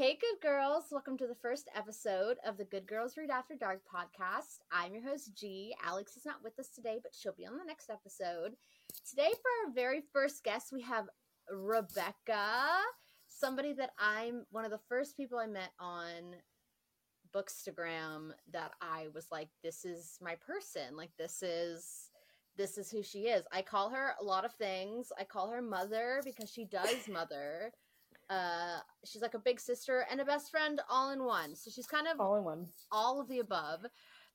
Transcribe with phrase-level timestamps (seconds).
[0.00, 0.84] Hey, good girls.
[0.90, 4.60] Welcome to the first episode of the Good Girls Read After Dark podcast.
[4.72, 5.74] I'm your host, Gee.
[5.84, 8.54] Alex is not with us today, but she'll be on the next episode.
[9.06, 11.10] Today, for our very first guest, we have
[11.52, 12.80] Rebecca,
[13.26, 16.34] somebody that I'm one of the first people I met on
[17.34, 20.96] Bookstagram that I was like, this is my person.
[20.96, 22.08] Like, this is
[22.56, 23.44] this is who she is.
[23.52, 25.12] I call her a lot of things.
[25.18, 27.70] I call her mother because she does mother.
[28.30, 31.56] Uh, she's like a big sister and a best friend all in one.
[31.56, 33.84] So she's kind of all in one, all of the above.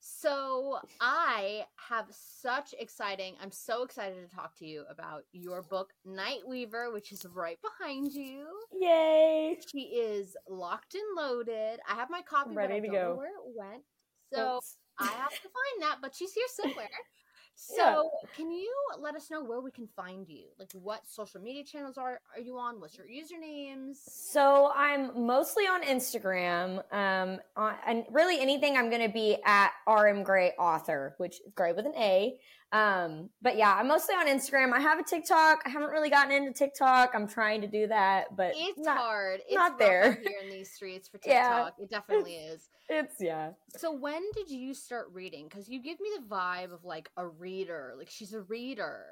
[0.00, 3.34] So I have such exciting.
[3.42, 8.12] I'm so excited to talk to you about your book Nightweaver, which is right behind
[8.12, 8.46] you.
[8.78, 9.58] Yay!
[9.72, 11.80] She is locked and loaded.
[11.88, 13.14] I have my copy, ready to go.
[13.16, 13.82] where it went.
[14.32, 14.76] So Oops.
[14.98, 16.88] I have to find that, but she's here somewhere.
[17.58, 17.74] So,
[18.22, 18.28] yeah.
[18.36, 18.70] can you
[19.00, 20.44] let us know where we can find you?
[20.58, 22.80] Like, what social media channels are are you on?
[22.80, 23.96] What's your usernames?
[23.96, 29.70] So, I'm mostly on Instagram, um, on, and really anything I'm going to be at
[29.88, 32.38] RM Gray Author, which is Gray with an A.
[32.76, 34.72] Um, but yeah, I'm mostly on Instagram.
[34.72, 35.62] I have a TikTok.
[35.64, 37.12] I haven't really gotten into TikTok.
[37.14, 39.40] I'm trying to do that, but it's not, hard.
[39.46, 41.74] It's not there here in these streets for TikTok.
[41.78, 42.68] Yeah, it definitely is.
[42.88, 43.50] It's yeah.
[43.76, 45.48] So when did you start reading?
[45.48, 47.94] Because you give me the vibe of like a reader.
[47.96, 49.04] Like she's a reader.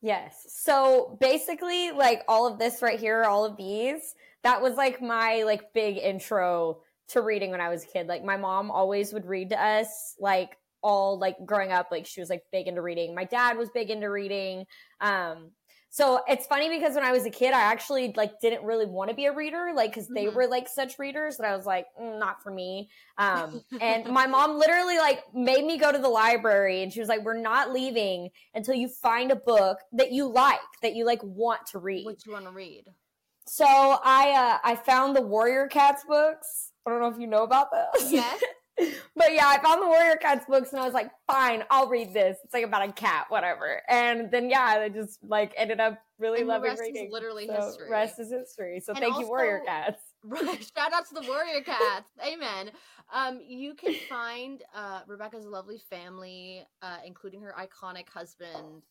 [0.00, 0.46] Yes.
[0.48, 5.42] So basically, like all of this right here, all of these, that was like my
[5.42, 6.78] like big intro
[7.08, 8.06] to reading when I was a kid.
[8.06, 12.20] Like my mom always would read to us like all like growing up like she
[12.20, 13.14] was like big into reading.
[13.14, 14.66] My dad was big into reading.
[15.00, 15.50] Um
[15.90, 19.08] so it's funny because when i was a kid i actually like didn't really want
[19.08, 20.36] to be a reader like because they mm-hmm.
[20.36, 22.90] were like such readers that i was like mm, not for me.
[23.16, 27.08] Um and my mom literally like made me go to the library and she was
[27.08, 31.22] like we're not leaving until you find a book that you like that you like
[31.22, 32.04] want to read.
[32.04, 32.84] What you want to read.
[33.46, 36.72] So i uh i found the warrior cats books.
[36.86, 38.12] I don't know if you know about those.
[38.12, 38.42] Yes
[39.16, 42.12] but yeah, I found the Warrior Cats books and I was like, fine, I'll read
[42.12, 42.38] this.
[42.44, 43.82] It's like about a cat, whatever.
[43.88, 47.06] And then yeah, I just like ended up really and loving rest reading.
[47.06, 47.90] Is literally so history.
[47.90, 48.80] Rest is history.
[48.80, 50.00] So and thank also, you, Warrior Cats.
[50.24, 50.68] Right.
[50.76, 52.10] Shout out to the Warrior Cats.
[52.26, 52.72] Amen.
[53.14, 58.82] Um, you can find uh, Rebecca's lovely family, uh, including her iconic husband,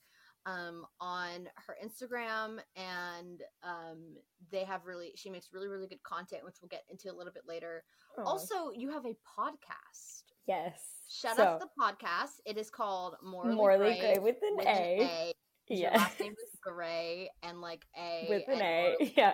[0.47, 4.15] um, on her Instagram, and um,
[4.49, 7.33] they have really she makes really really good content, which we'll get into a little
[7.33, 7.83] bit later.
[8.17, 8.25] Aww.
[8.25, 10.23] Also, you have a podcast.
[10.47, 10.79] Yes.
[11.09, 12.39] Shout so, out to the podcast.
[12.45, 14.99] It is called Morally, Morally Gray, Gray with an with A.
[15.01, 15.33] A.
[15.67, 15.77] Yeah.
[15.77, 18.95] Your last name is Gray and like A with an A.
[18.99, 19.13] Morally.
[19.17, 19.33] Yeah.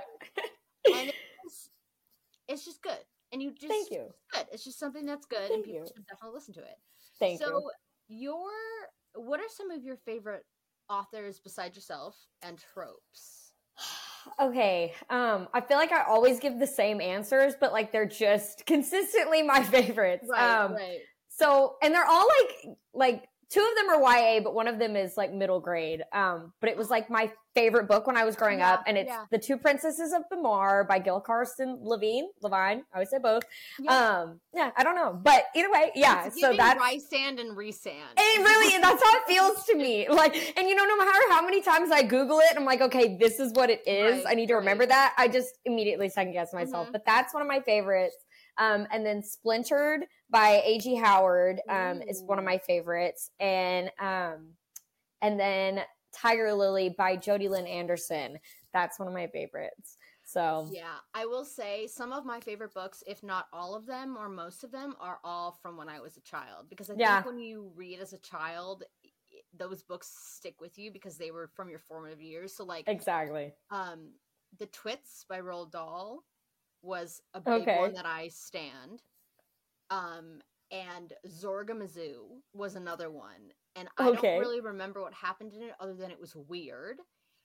[0.86, 1.12] and
[1.46, 1.70] it's,
[2.48, 2.98] it's just good.
[3.32, 4.08] And you just thank you.
[4.34, 4.46] Good.
[4.52, 5.88] It's just something that's good, thank and people you.
[5.88, 6.78] should definitely listen to it.
[7.20, 7.52] Thank so you.
[7.54, 7.70] So
[8.08, 8.50] your
[9.16, 10.44] what are some of your favorite
[10.94, 13.52] authors besides yourself and tropes?
[14.40, 18.66] okay um i feel like i always give the same answers but like they're just
[18.68, 21.00] consistently my favorites right, um right.
[21.28, 24.96] so and they're all like like two of them are YA, but one of them
[24.96, 26.02] is like middle grade.
[26.12, 28.98] Um, but it was like my favorite book when I was growing Yeah, up, and
[28.98, 29.26] it's yeah.
[29.30, 32.30] The Two Princesses of Bamarre by Gail Carson Levine.
[32.42, 33.44] Levine, I would say both.
[33.80, 33.92] Yeah.
[33.96, 36.26] Um, yeah, I don't know, but either way, yeah.
[36.26, 38.14] It's so rice sand and resand.
[38.18, 40.08] it really that's how it feels to me.
[40.24, 43.18] Like, and you know, no matter how many times I Google it, I'm like, okay,
[43.18, 44.24] this is what it is.
[44.24, 44.90] Right, I need to remember right.
[44.90, 45.16] that.
[45.18, 46.88] I just immediately second guess myself.
[46.88, 46.92] Mhm.
[46.94, 48.16] But that's one of my favorites.
[48.58, 50.96] Um, and then Splintered by A.G.
[50.96, 53.32] Howard um, is one of my favorites.
[53.40, 54.50] And um,
[55.22, 55.82] and then
[56.14, 58.38] Tiger Lily by Jodi Lynn Anderson.
[58.74, 59.98] That's one of my favorites.
[60.24, 64.16] So Yeah, I will say some of my favorite books, if not all of them
[64.18, 66.70] or most of them, are all from when I was a child.
[66.70, 67.16] Because I Yeah.
[67.16, 68.84] think when you read as a child,
[69.54, 72.56] those books stick with you because they were from your formative years.
[72.56, 73.54] So, like, exactly.
[73.70, 74.14] um,
[74.60, 76.24] The Twits by Roald Dahl
[76.84, 77.74] was a big Okay.
[77.74, 79.04] one that I stand.
[79.90, 83.52] Um, and Zorgamazoo was another one.
[83.76, 84.12] And I Okay.
[84.12, 87.00] don't really remember what happened in it other than it was weird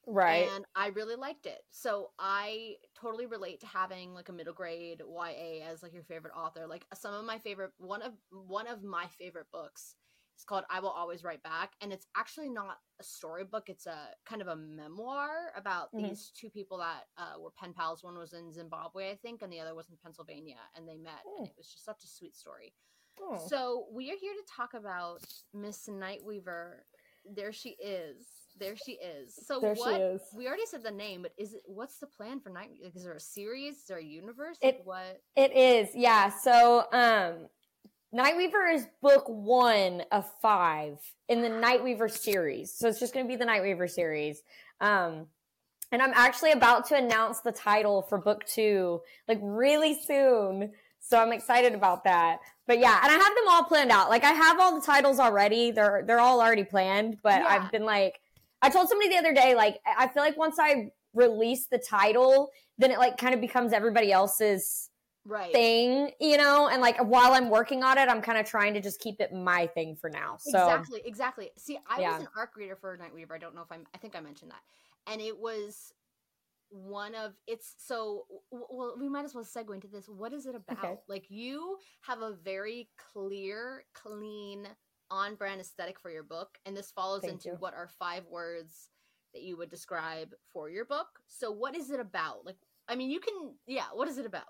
[0.06, 0.54] Right.
[0.54, 1.60] and I really liked it.
[1.72, 6.34] So I totally relate to having like a middle grade YA as like your favorite
[6.36, 6.66] author.
[6.66, 9.96] Like some of my favorite one of one of my favorite books
[10.38, 13.68] is called I Will Always Write Back and it's actually not a storybook.
[13.68, 16.08] It's a kind of a memoir about Mhm.
[16.08, 18.04] these two people that uh, were pen pals.
[18.04, 21.24] One was in Zimbabwe, I think, and the other was in Pennsylvania and they met
[21.26, 21.44] and Hmm.
[21.50, 22.72] it was just such a sweet story.
[23.20, 23.36] Oh.
[23.48, 26.82] So we are here to talk about Miss Nightweaver.
[27.24, 28.26] There she is.
[28.56, 29.34] There she is.
[29.46, 29.96] So there what?
[29.96, 30.22] she is.
[30.34, 31.62] We already said the name, but is it?
[31.66, 32.70] What's the plan for Night?
[32.82, 33.78] Like, is there a series?
[33.78, 34.56] Is there a universe?
[34.62, 35.22] It- Like, what?
[35.36, 36.30] It is, yeah.
[36.30, 37.48] So, um,
[38.14, 42.72] Nightweaver is book one of five in the Nightweaver series.
[42.72, 44.42] So it's just going to be the Nightweaver series.
[44.80, 45.26] Um,
[45.92, 50.72] and I'm actually about to announce the title for book two, like really soon.
[51.00, 52.40] So I'm excited about that.
[52.66, 54.10] But yeah, and I have them all planned out.
[54.10, 55.70] Like I have all the titles already.
[55.70, 57.46] They're they're all already planned, but Yeah.
[57.48, 58.20] I've been like
[58.60, 62.50] I told somebody the other day, like I feel like once I release the title,
[62.76, 64.90] then it like kind of becomes everybody else's
[65.24, 65.52] Right.
[65.52, 66.68] thing, you know?
[66.68, 69.32] And like while I'm working on it, I'm kind of trying to just keep it
[69.32, 70.36] my thing for now.
[70.38, 71.50] So Exactly, exactly.
[71.56, 72.12] See, I Yeah.
[72.12, 73.32] was an arc reader for Nightweaver.
[73.34, 73.86] I don't know if I'm.
[73.94, 74.62] I think I mentioned that,
[75.12, 75.92] and it was
[76.70, 80.54] one of it's so well we might as well segue into this what is it
[80.54, 84.68] about like you have a very clear clean
[85.10, 87.56] on brand aesthetic for your book and this follows Thank into you.
[87.58, 88.90] what are five words
[89.32, 93.10] that you would describe for your book so what is it about like i mean
[93.10, 94.44] you can yeah what is it about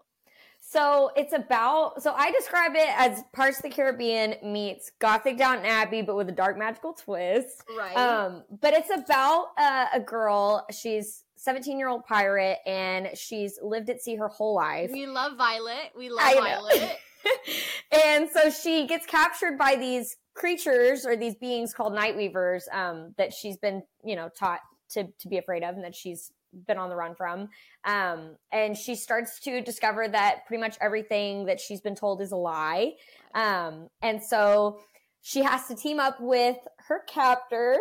[0.60, 5.64] So it's about so I describe it as Pirates of the Caribbean meets Gothic Downton
[5.64, 7.62] Abbey, but with a dark magical twist.
[7.76, 10.66] right Um, but it's about uh, a girl.
[10.70, 14.90] She's 17 year old pirate, and she's lived at sea her whole life.
[14.92, 16.98] we love violet we love violet
[17.92, 23.14] and so she gets captured by these creatures or these beings called night weavers um,
[23.16, 24.60] that she's been you know taught
[24.90, 26.30] to to be afraid of and that she's
[26.66, 27.48] been on the run from.
[27.84, 32.32] Um, and she starts to discover that pretty much everything that she's been told is
[32.32, 32.94] a lie.
[33.34, 34.80] Um, and so
[35.22, 36.56] she has to team up with
[36.88, 37.76] her captor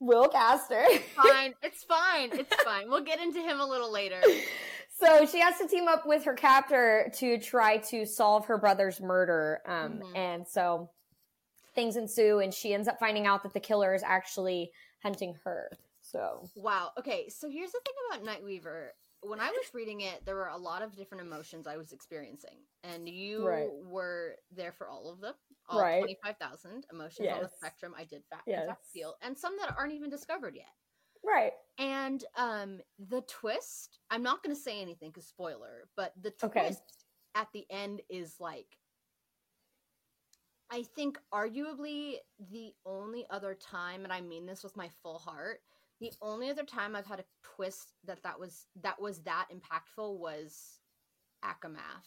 [0.00, 0.84] Will Castor
[1.14, 1.54] fine.
[1.62, 2.30] It's fine.
[2.32, 2.88] It's fine.
[2.90, 4.20] We'll get into him a little later.
[4.98, 9.00] So she has to team up with her captor to try to solve her brother's
[9.00, 9.60] murder.
[9.64, 10.16] Um, Mhm.
[10.16, 10.90] And so
[11.74, 14.72] things ensue, and she ends up finding out that the killer is actually
[15.04, 15.70] hunting her.
[16.12, 16.92] So Wow.
[16.98, 17.28] Okay.
[17.28, 18.88] So here's the thing about Nightweaver.
[19.22, 22.58] When I was reading it, there were a lot of different emotions I was experiencing,
[22.82, 23.68] and you Right.
[23.84, 25.34] were there for all of them.
[25.68, 25.98] All Right.
[25.98, 27.94] twenty-five thousand emotions on the spectrum.
[27.96, 28.76] I did fact Yes.
[28.92, 30.66] feel, and some that aren't even discovered yet.
[31.24, 34.00] right, And um, the twist.
[34.10, 36.76] I'm not going to say anything because spoiler, but the twist Okay.
[37.34, 38.76] at the end is like.
[40.70, 42.16] I think arguably
[42.50, 45.60] the only other time, and I mean this with my full heart,
[46.02, 47.24] the only other time I've had a
[47.56, 50.80] twist that that was that was that impactful was
[51.44, 52.04] ACOMAF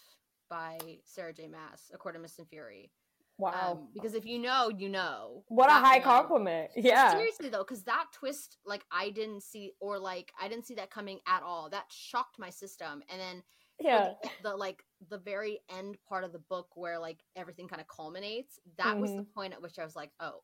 [0.49, 1.47] by Sarah J.
[1.47, 2.91] Maas, according to Mist and Fury.
[3.37, 5.43] wow, Um, because if you know, you know.
[5.47, 6.71] what a high one- compliment!
[6.75, 10.75] Yeah, Seriously though, because that twist, like I didn't see, or like I didn't see
[10.75, 11.69] that coming at all.
[11.69, 13.43] That shocked my system, and then
[13.79, 17.81] yeah, the, the like the very end part of the book where like everything kind
[17.81, 18.59] of culminates.
[18.77, 19.39] That was the Mm-hmm.
[19.39, 20.43] point at which I was like, oh,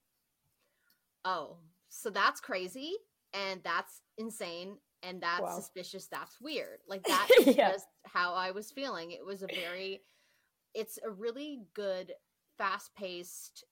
[1.25, 1.57] oh,
[1.89, 2.93] so that's crazy,
[3.33, 5.55] and that's insane, and that's Wow.
[5.55, 6.07] suspicious.
[6.07, 6.79] That's weird.
[6.87, 7.71] Like that is Yeah.
[7.71, 9.11] just how I was feeling.
[9.11, 10.01] It was a very,
[10.73, 12.13] it's a really good,
[12.57, 13.63] fast paced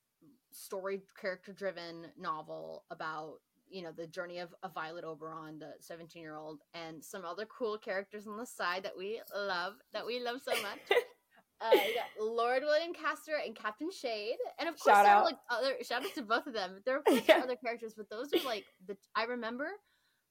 [0.52, 3.36] story character driven novel about
[3.70, 7.46] you know the journey of, of violet oberon the 17 year old and some other
[7.46, 10.80] cool characters on the side that we love that we love so much
[11.62, 15.24] uh, you got lord william castor and captain shade and of course Shout there are
[15.26, 17.42] like other shout out to both of them there are Yeah.
[17.44, 19.68] other characters but those are like the i remember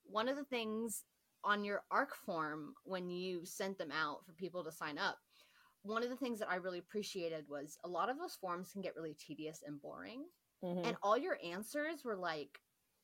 [0.04, 1.04] one of the things
[1.44, 5.18] on your arc form when you sent them out for people to sign up
[5.82, 8.80] one of the things that i really appreciated was a lot of those forms can
[8.82, 10.24] get really tedious and boring
[10.64, 10.84] Mhm.
[10.88, 12.58] and all your answers were like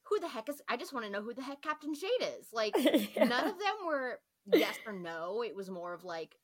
[0.08, 2.48] who the heck is i just want to know who the heck captain shade is
[2.52, 2.74] like
[3.14, 3.24] Yeah.
[3.24, 4.18] none of them were
[4.52, 6.34] yes or no it was more of like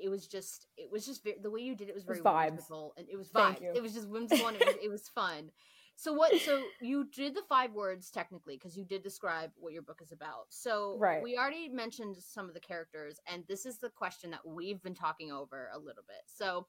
[0.00, 2.24] it was just it was just very, the way you did it was very was
[2.24, 2.50] vibes.
[2.50, 5.50] whimsical and it was vibes it was just whimsical and it was, it was fun
[5.96, 9.82] so what so you did the five words technically because you did describe what your
[9.82, 11.22] book is about so Right.
[11.22, 14.94] we already mentioned some of the characters and this is the question that we've been
[14.94, 16.66] talking over a little bit so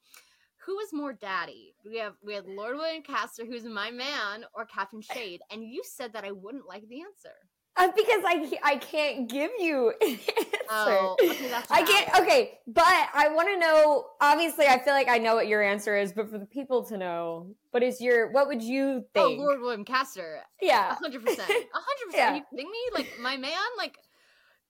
[0.65, 1.73] who is more daddy?
[1.85, 5.81] We have we had Lord William Castor, who's my man, or Captain Shade, and you
[5.85, 7.33] said that I wouldn't like the answer.
[7.77, 10.53] Uh, because I I can't give you an answer.
[10.69, 12.19] Oh, okay, that's I can't.
[12.21, 14.05] Okay, but I want to know.
[14.19, 16.97] Obviously, I feel like I know what your answer is, but for the people to
[16.97, 18.31] know, what is your?
[18.31, 19.39] What would you think?
[19.39, 19.43] Oh.
[19.43, 22.31] Lord William Castor, yeah, hundred percent, a hundred percent.
[22.31, 22.79] Are you kidding me?
[22.93, 23.95] Like my man, like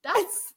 [0.04, 0.54] that's it's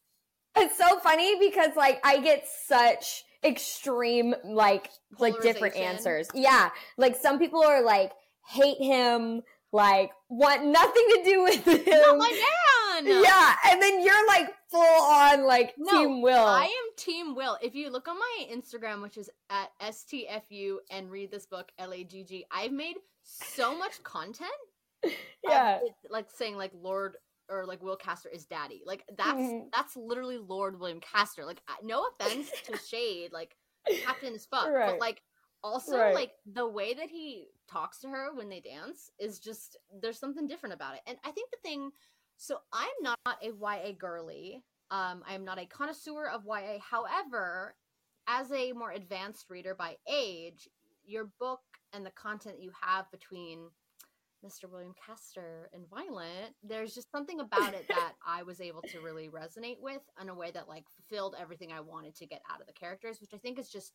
[0.56, 6.28] it's so funny because like I get such extreme like like different answers.
[6.34, 8.12] Yeah, like some people are like
[8.48, 9.42] hate him,
[9.74, 11.84] like want nothing to do with him.
[12.02, 13.06] not my man.
[13.24, 16.38] Yeah, and then you're like full on like No, Team Will.
[16.46, 17.58] I am Team Will.
[17.62, 21.92] If you look on my Instagram, which is at STFU and read this book, L
[21.94, 24.52] A G G, I've made so much content.
[25.44, 25.78] yeah.
[25.84, 27.18] it, like saying like Lord
[27.50, 28.84] or like Will Castor is daddy.
[28.86, 29.66] Like that's Mhm.
[29.74, 31.46] that's literally Lord William Castor.
[31.46, 33.56] Like no offense to Shade, like
[34.06, 34.92] Captain is fuck, Right.
[34.92, 35.22] but like
[35.64, 36.14] also Right.
[36.16, 40.48] like the way that he talks to her when they dance is just there's something
[40.48, 41.02] different about it.
[41.08, 41.92] And I think the thing
[42.38, 44.64] So I'm not a YA girly.
[44.92, 46.80] Um, I am not a connoisseur of YA.
[46.80, 47.76] However,
[48.28, 50.68] as a more advanced reader by age,
[51.06, 51.62] your book
[51.94, 53.70] and the content you have between
[54.46, 54.70] Mr.
[54.70, 59.30] William Castor and Violet, there's just something about it that I was able to really
[59.30, 62.68] resonate with in a way that like fulfilled everything I wanted to get out of
[62.68, 63.94] the characters, which I think is just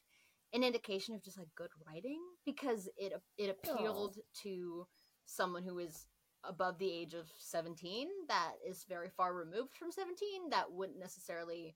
[0.52, 4.42] an indication of just like good writing because it it appealed Aww.
[4.42, 4.86] to
[5.26, 6.06] someone who is
[6.44, 11.74] above the age of 17 that is very far removed from 17 that wouldn't necessarily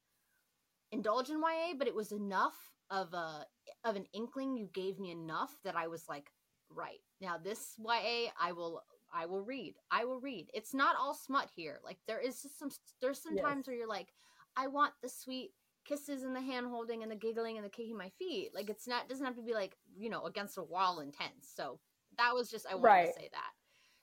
[0.92, 2.54] indulge in YA, but it was enough
[2.90, 3.46] of a
[3.84, 6.30] of an inkling you gave me enough that I was like,
[6.70, 7.00] right.
[7.20, 8.82] Now this YA I will
[9.14, 9.74] I will read.
[9.90, 10.48] I will read.
[10.54, 11.80] It's not all smut here.
[11.84, 13.44] Like there is just some there's some yes.
[13.44, 14.08] times where you're like,
[14.56, 15.50] I want the sweet
[15.84, 18.50] kisses and the hand holding and the giggling and the kicking my feet.
[18.54, 21.52] Like it's not doesn't have to be like, you know, against a wall intense.
[21.54, 21.78] So
[22.18, 23.06] that was just I wanted right.
[23.06, 23.50] to say that.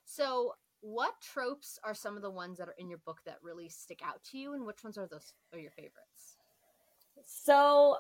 [0.06, 3.70] So what tropes are some of the ones that are in your book that really
[3.70, 6.38] stick out to you and which ones are those are your favorites?
[7.26, 7.98] So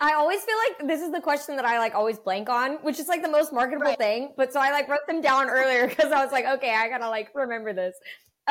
[0.00, 2.98] I always feel like this is the question that I like always blank on, which
[2.98, 3.98] is like the most marketable right.
[3.98, 4.34] thing.
[4.36, 7.08] But so I like wrote them down earlier because I was like, okay, I gotta
[7.08, 7.94] like remember this.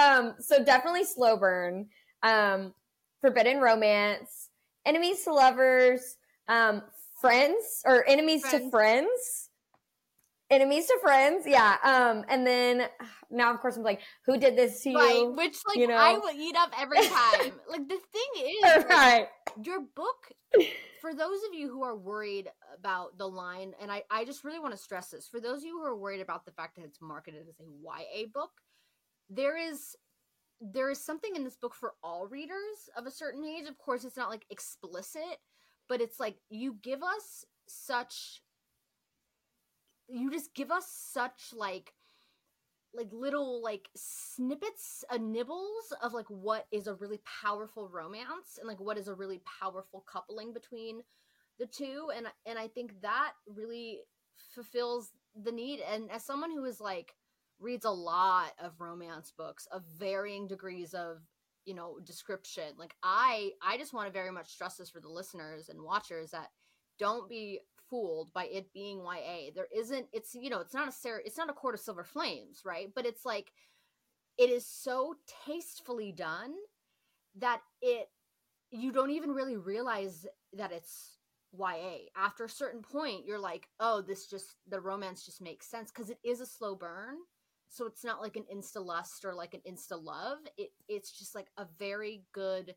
[0.01, 1.87] Um, so definitely slow burn,
[2.23, 2.73] um,
[3.21, 4.49] forbidden romance,
[4.85, 6.81] enemies to lovers, um,
[7.21, 8.65] friends or enemies friends.
[8.65, 9.49] to friends
[10.51, 12.87] enemies to friends yeah um and then
[13.31, 15.95] now of course i'm like who did this to you right which like you know?
[15.95, 19.27] i will eat up every time like the thing is right.
[19.47, 20.31] Like, your book
[20.99, 24.59] for those of you who are worried about the line and i i just really
[24.59, 26.83] want to stress this for those of you who are worried about the fact that
[26.83, 28.51] it's marketed as a ya book
[29.29, 29.95] there is
[30.61, 33.67] there is something in this book for all readers of a certain age.
[33.67, 35.39] Of course it's not like explicit
[35.91, 38.41] but it's like you give us such
[40.07, 41.93] you just give us such like
[42.93, 48.67] like little like snippets uh, nibbles of like what is a really powerful romance and
[48.67, 51.01] like what is a really powerful coupling between
[51.59, 52.09] the two.
[52.15, 53.99] And and i think that really
[54.53, 55.11] fulfills
[55.43, 55.79] the need.
[55.81, 57.13] And as someone who is like
[57.61, 61.19] reads a lot of romance books of varying degrees of
[61.65, 65.07] you know description like i i just want to very much stress this for the
[65.09, 66.49] listeners and watchers that
[66.99, 69.51] don't be fooled by it being YA.
[69.53, 72.03] There isn't it's you know, it's not a ser- it's not a court of silver
[72.03, 72.89] flames, right?
[72.95, 73.51] But it's like
[74.37, 75.15] it is so
[75.45, 76.53] tastefully done
[77.37, 78.09] that it
[78.71, 81.17] you don't even really realize that it's
[81.53, 82.09] YA.
[82.15, 86.09] After a certain point, you're like, "Oh, this just the romance just makes sense because
[86.09, 87.17] it is a slow burn."
[87.71, 90.39] So it's not like an insta lust or like an insta love.
[90.57, 92.75] It it's just like a very good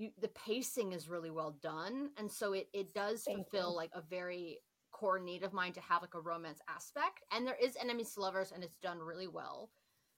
[0.00, 3.76] you, the pacing is really well done and so it, it does Thank fulfill you.
[3.76, 4.58] like a very
[4.92, 8.20] core need of mine to have like a romance aspect and there is enemies to
[8.20, 9.70] lovers and it's done really well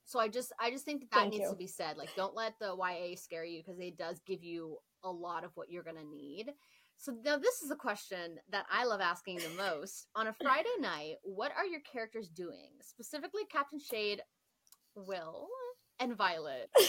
[0.04, 1.50] so i just i just think that that needs you.
[1.50, 4.76] to be said like don't let the ya scare you because it does give you
[5.04, 6.52] a lot of what you're gonna need
[7.02, 10.68] so now this is a question that i love asking the most on a friday
[10.80, 14.21] night what are your characters doing specifically captain shade
[14.94, 15.49] will
[16.00, 16.71] and violet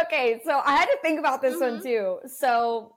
[0.00, 1.74] okay, so I had to think about this mm-hmm.
[1.74, 2.18] one too.
[2.26, 2.96] So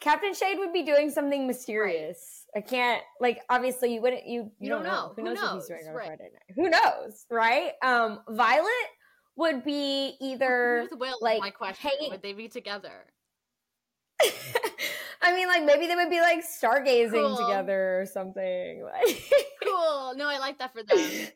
[0.00, 2.46] Captain Shade would be doing something mysterious.
[2.54, 2.64] Right.
[2.64, 5.08] I can't like obviously you wouldn't you you, you don't, don't, know.
[5.08, 5.12] know.
[5.16, 6.06] Who, Who knows, knows, what he's doing on right.
[6.06, 6.54] Friday night?
[6.56, 7.72] Who knows, right?
[7.82, 8.88] Um Violet
[9.36, 11.90] would be either Will, like my question.
[11.90, 12.10] Hanging...
[12.10, 13.06] Would they be together?
[15.22, 17.36] I mean, like maybe they would be like stargazing cool.
[17.36, 18.82] together or something.
[18.84, 19.30] Like
[19.62, 20.14] cool.
[20.16, 20.98] No, I like that for them.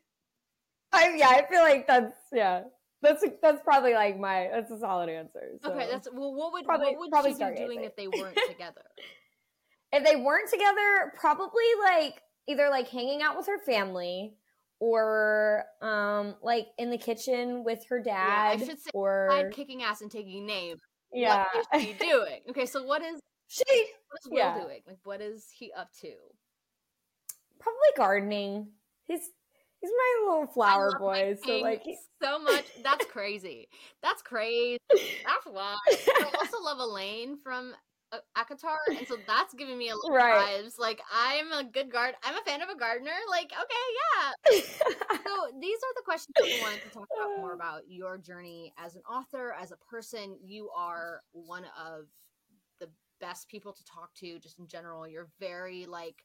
[0.92, 2.62] I yeah, I feel like that's yeah.
[3.00, 5.58] That's that's probably like my that's a solid answer.
[5.62, 5.72] So.
[5.72, 6.32] Okay, that's well.
[6.32, 8.82] What would probably, what would probably she be doing if they weren't together?
[9.92, 14.34] if they weren't together, probably like either like hanging out with her family
[14.80, 18.58] or um like in the kitchen with her dad.
[18.58, 20.78] Yeah, I should say or kicking ass and taking name.
[21.12, 22.40] Yeah, what is she doing?
[22.50, 23.64] Okay, so what is she?
[23.66, 24.58] What is Will yeah.
[24.58, 24.80] doing?
[24.86, 26.12] Like, what is he up to?
[27.58, 28.68] Probably gardening.
[29.04, 29.30] He's
[29.82, 31.36] He's my little flower boy.
[31.44, 31.82] So like
[32.22, 32.64] so much.
[32.84, 33.68] That's crazy.
[34.00, 34.78] That's crazy.
[34.88, 35.74] That's why.
[35.90, 37.74] I also love Elaine from
[38.12, 40.62] uh, ACOTAR, and so that's giving me a little right.
[40.64, 40.78] vibes.
[40.78, 42.14] Like I'm a good guard.
[42.22, 43.10] I'm a fan of a gardener.
[43.30, 44.60] Like okay, yeah.
[44.60, 48.72] so these are the questions that we wanted to talk about more about your journey
[48.78, 50.36] as an author, as a person.
[50.42, 52.06] You are one of
[52.80, 52.88] the
[53.20, 55.08] best people to talk to, just in general.
[55.08, 56.22] You're very like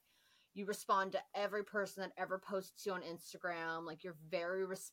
[0.54, 3.86] you respond to every person that ever posts you on Instagram.
[3.86, 4.92] Like you're very res-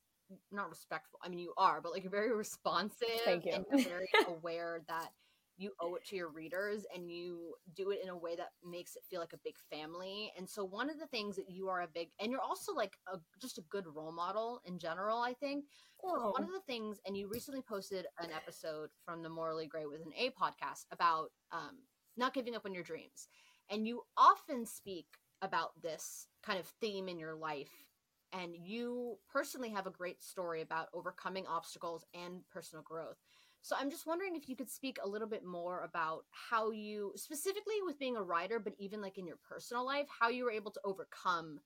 [0.52, 1.20] not respectful.
[1.24, 3.08] I mean, you are, but like you're very responsive.
[3.25, 3.54] Thank you.
[3.54, 5.10] And you're very aware that
[5.58, 8.96] you owe it to your readers and you do it in a way that makes
[8.96, 10.32] it feel like a big family.
[10.38, 12.94] And so one of the things that you are a big and you're also like
[13.12, 15.66] a just a good role model in general, I think.
[16.02, 20.02] One of the things and you recently posted an episode from the Morally Gray with
[20.02, 21.78] an A podcast about um
[22.18, 23.28] not giving up on your dreams.
[23.70, 25.08] And you often speak
[25.42, 27.86] about this kind of theme in your life
[28.34, 33.18] and you personally have a great story about overcoming obstacles and personal growth.
[33.66, 37.14] So I'm just wondering if you could speak a little bit more about how you
[37.16, 40.52] specifically with being a writer, but even like in your personal life, how you were
[40.52, 41.60] able to overcome,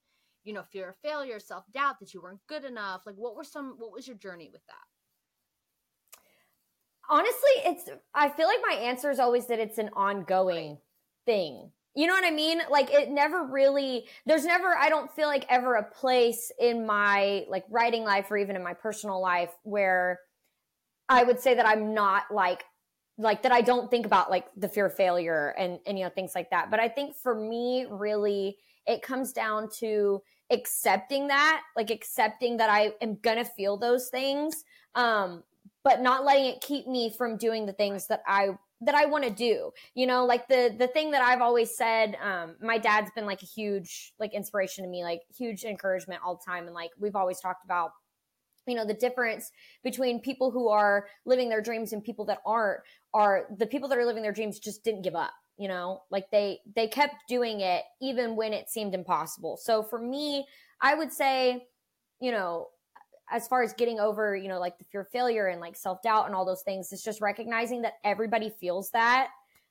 [0.45, 3.01] you know, fear of failure, self-doubt that you weren't good enough.
[3.05, 4.75] Like what were some what was your journey with that?
[7.09, 10.77] Honestly, it's I feel like my answer is always that it's an ongoing right.
[11.25, 11.69] thing.
[11.95, 12.61] You know what I mean?
[12.71, 17.43] Like it never really there's never I don't feel like ever a place in my
[17.49, 20.21] like writing life or even in my personal life where
[21.09, 22.63] I would say that I'm not like
[23.17, 26.11] like that I don't think about like the fear of failure and and you know
[26.11, 26.71] things like that.
[26.71, 32.69] But I think for me really it comes down to accepting that, like accepting that
[32.69, 34.63] I am going to feel those things
[34.95, 35.43] um
[35.83, 38.49] but not letting it keep me from doing the things that I
[38.81, 39.71] that I want to do.
[39.93, 43.41] You know, like the the thing that I've always said, um, my dad's been like
[43.41, 46.65] a huge like inspiration to me, like huge encouragement all the time.
[46.65, 47.91] And like we've always talked about
[48.69, 49.51] you know the difference
[49.83, 52.81] between people who are living their dreams and people that aren't
[53.13, 56.03] are the people that are living their dreams just didn't give up you know?
[56.09, 59.57] Like they they kept doing it even when it seemed impossible.
[59.57, 60.45] So for me
[60.81, 61.67] i would say
[62.19, 62.67] you know
[63.31, 66.25] as far as getting over you know like the fear of failure and like self-doubt
[66.25, 69.29] and all those things it's just recognizing that everybody feels that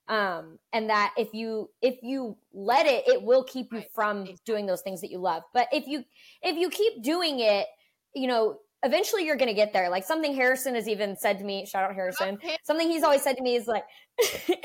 [0.08, 4.66] um and that if you if you let it it will keep you from doing
[4.66, 5.42] those things that you love.
[5.52, 6.04] But if you
[6.42, 7.66] if you keep doing it
[8.14, 9.88] you know eventually you're going to get there.
[9.88, 12.38] Like something Harrison has even said to me, shout out Harrison.
[12.64, 13.84] Something he's always said to me is like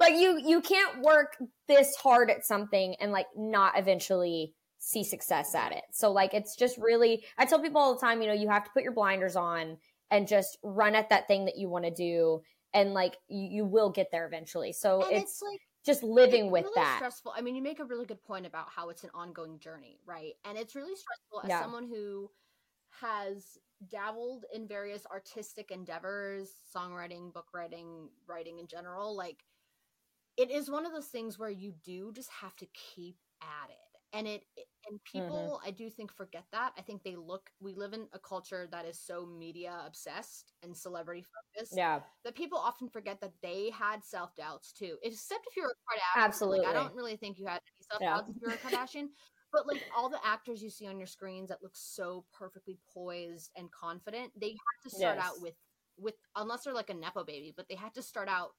[0.00, 1.36] like you you can't work
[1.68, 5.84] this hard at something and like not eventually see success at it.
[5.92, 8.64] So like it's just really I tell people all the time, you know, you have
[8.64, 9.76] to put your blinders on
[10.10, 12.40] and just run at that thing that you want to do
[12.72, 14.72] and like you, you, will get there eventually.
[14.72, 16.96] So it's, it's, like just living with really that.
[16.96, 17.32] Stressful.
[17.36, 20.34] I mean, you make a really good point about how it's an ongoing journey, right?
[20.44, 21.62] And it's really stressful as yeah.
[21.62, 22.30] someone who
[23.00, 29.16] has dabbled in various artistic endeavors, songwriting, book writing, writing in general.
[29.16, 29.38] Like
[30.36, 33.76] it is one of those things where you do just have to keep at it.
[34.12, 35.68] And it, it and people mm-hmm.
[35.68, 36.72] I do think forget that.
[36.76, 40.76] I think they look we live in a culture that is so media obsessed and
[40.76, 41.24] celebrity
[41.54, 41.74] focused.
[41.76, 42.00] Yeah.
[42.24, 44.96] That people often forget that they had self-doubts too.
[45.02, 46.24] Except if you're a Kardashian.
[46.24, 46.66] Absolutely.
[46.66, 48.34] Like, I don't really think you had any self-doubts yeah.
[48.34, 49.06] if you're a Kardashian.
[49.52, 53.50] But like all the actors you see on your screens that look so perfectly poised
[53.56, 55.26] and confident, they have to start yes.
[55.26, 55.54] out with
[55.98, 58.50] with unless they're like a nepo baby, but they had to start out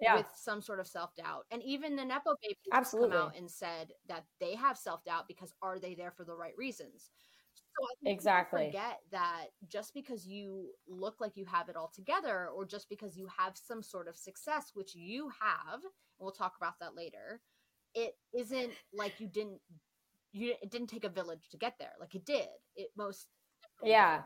[0.00, 0.16] yeah.
[0.16, 1.44] with some sort of self doubt.
[1.50, 3.16] And even the nepo baby Absolutely.
[3.16, 6.34] come out and said that they have self doubt because are they there for the
[6.34, 7.10] right reasons?
[7.54, 12.48] So I exactly forget that just because you look like you have it all together,
[12.48, 16.54] or just because you have some sort of success, which you have, and we'll talk
[16.56, 17.40] about that later,
[17.94, 19.60] it isn't like you didn't
[20.38, 21.92] you it didn't take a village to get there.
[22.00, 22.46] Like it did.
[22.76, 23.26] It most
[23.82, 24.22] yeah.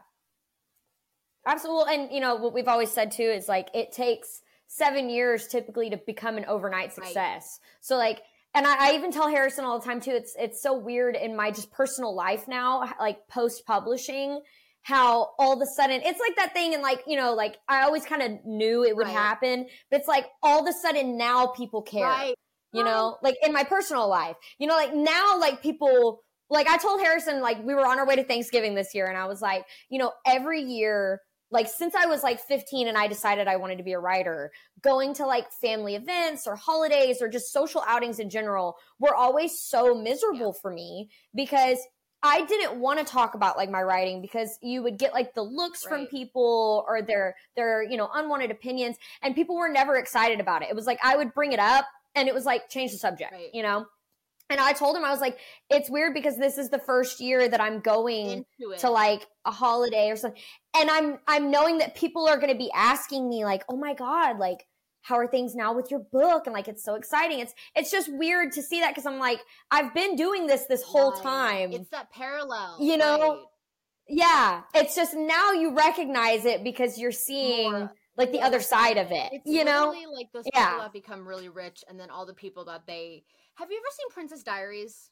[1.47, 5.47] absolutely and you know what we've always said too is like it takes seven years
[5.49, 7.15] typically to become an overnight success.
[7.61, 7.79] Right.
[7.81, 8.23] so like
[8.55, 11.37] and I, I, even tell harrison all the time too it's it's so weird in
[11.37, 14.41] my just personal life now like post publishing
[14.83, 17.83] how all of a sudden it's like that thing and like you know like i
[17.83, 19.13] always kind of knew it would right.
[19.13, 22.07] happen but it's like all of a sudden now people care.
[22.07, 22.35] Right
[22.73, 26.79] you know, like in my personal life, you know, like now, like people, like I
[26.79, 29.43] told Harrison, like we were on our way to Thanksgiving this year, and I was
[29.43, 33.57] like, you know, every year, like since I was like 15 and I decided I
[33.57, 37.85] wanted to be a writer, going to like family events or holidays or just social
[37.87, 41.79] outings in general were always so miserable for me because
[42.23, 45.43] I didn't want to talk about like my writing because you would get like the
[45.43, 45.99] looks right.
[45.99, 50.63] from people or their their you know unwanted opinions and people were never excited about
[50.63, 50.69] it.
[50.71, 53.33] It was like I would bring it up and it was like change the subject,
[53.33, 53.51] right.
[53.53, 53.87] you know?
[54.51, 55.39] And I told him I was like,
[55.71, 58.45] it's weird because this is the first year that I'm going
[58.79, 60.41] to like a holiday or something.
[60.77, 64.39] And I'm I'm knowing that people are gonna be asking me like, oh my God,
[64.39, 64.67] like
[65.01, 66.47] how are things now with your book?
[66.47, 67.41] And like it's so exciting.
[67.41, 70.83] It's it's just weird to see that because I'm like, I've been doing this this
[70.83, 71.23] whole right.
[71.23, 71.73] time.
[71.73, 72.77] It's that parallel.
[72.81, 73.19] You know?
[73.19, 73.39] Right.
[74.09, 74.63] Yeah.
[74.75, 79.11] It's just now you recognize it because you're seeing More like the other side of
[79.11, 79.31] it.
[79.33, 80.67] It's you know, like those yeah.
[80.67, 83.71] people that become really rich, and then all the people that they have.
[83.71, 85.11] You ever seen Princess Diaries?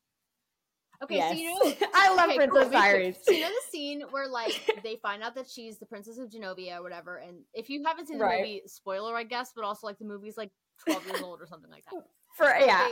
[1.02, 1.32] Okay, yes.
[1.32, 2.70] so you know, I love okay, Princess cool.
[2.70, 3.16] Diaries.
[3.22, 6.28] So you know the scene where like they find out that she's the princess of
[6.28, 8.40] Genovia or whatever, and if you haven't seen the Right.
[8.40, 10.50] movie, spoiler, I guess, but also like the movie's like
[10.84, 12.02] twelve years old or something like that.
[12.36, 12.88] For yeah,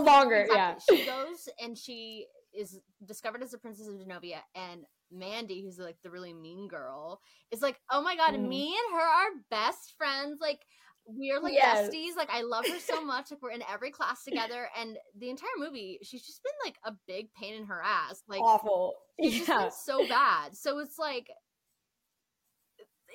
[0.00, 0.46] longer.
[0.50, 5.78] Yeah, She goes and she is discovered as the princess of Genovia, and Mandy, who's
[5.78, 7.20] like the really mean girl,
[7.50, 8.40] is like, "Oh my god, Mhm.
[8.40, 10.40] me and her are best friends.
[10.40, 10.66] Like,
[11.06, 11.94] we're like Yes.
[11.96, 12.16] besties.
[12.16, 13.30] Like, I love her so much.
[13.30, 16.96] Like, we're in every class together." And the entire movie, she's just been like a
[17.06, 18.22] big pain in her ass.
[18.28, 18.96] Like, awful.
[19.22, 20.56] it's just Yeah, been so bad.
[20.56, 21.30] So it's like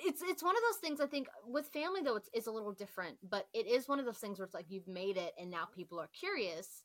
[0.04, 2.72] it's it's one of those things I think with family though it's, it's a little
[2.72, 5.50] different, but it is one of those things where it's like you've made it and
[5.50, 6.82] now people are curious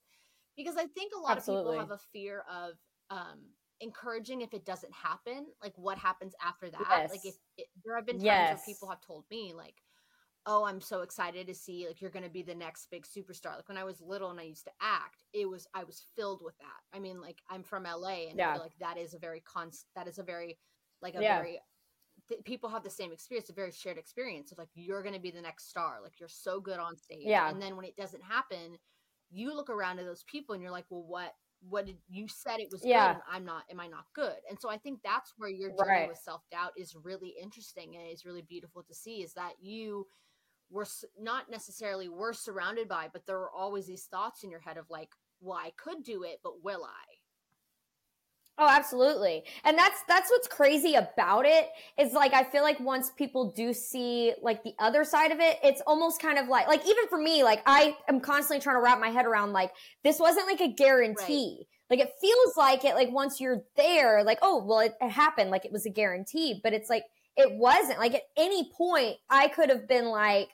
[0.58, 2.76] because I think a lot of people have a fear of
[3.10, 3.52] um
[3.84, 7.08] encouraging if it doesn't happen, like what happens after that.
[7.12, 8.50] Like if it, there have been times Yes.
[8.50, 9.76] where people have told me like
[10.46, 13.56] oh i'm so excited to see like you're going to be the next big superstar
[13.56, 16.42] like when i was little and i used to act it was i was filled
[16.44, 18.58] with that i mean like i'm from la and Yeah.
[18.58, 20.60] like that is a very const that is a very
[21.02, 21.38] like a Yeah.
[21.38, 21.62] very
[22.28, 25.22] th- people have the same experience a very shared experience of like you're going to
[25.22, 27.50] be the next star like you're so good on stage Yeah.
[27.50, 28.78] and then when it doesn't happen
[29.32, 31.34] you look around at those people and you're like well what
[31.70, 33.14] what did you said it was Yeah.
[33.14, 35.88] good i'm not am i not good and so i think that's where your journey
[35.90, 36.08] Right.
[36.10, 40.06] with self-doubt is really interesting and is really beautiful to see is that you
[40.70, 40.88] were
[41.20, 44.90] not necessarily were surrounded by but there were always these thoughts in your head of
[44.90, 45.10] like
[45.42, 47.23] well i could do it but will i
[48.60, 49.44] Oh, absolutely.
[49.64, 53.74] And that's that's what's crazy about it is like I feel like once people do
[53.74, 57.18] see like the other side of it, it's almost kind of like like even for
[57.18, 59.72] me, like I am constantly trying to wrap my head around like
[60.04, 61.66] this wasn't like a guarantee.
[61.90, 65.50] Like it feels like it like once you're there, like, oh well it, it happened,
[65.50, 67.98] like it was a guarantee, but it's like it wasn't.
[67.98, 70.50] Like at any point I could have been like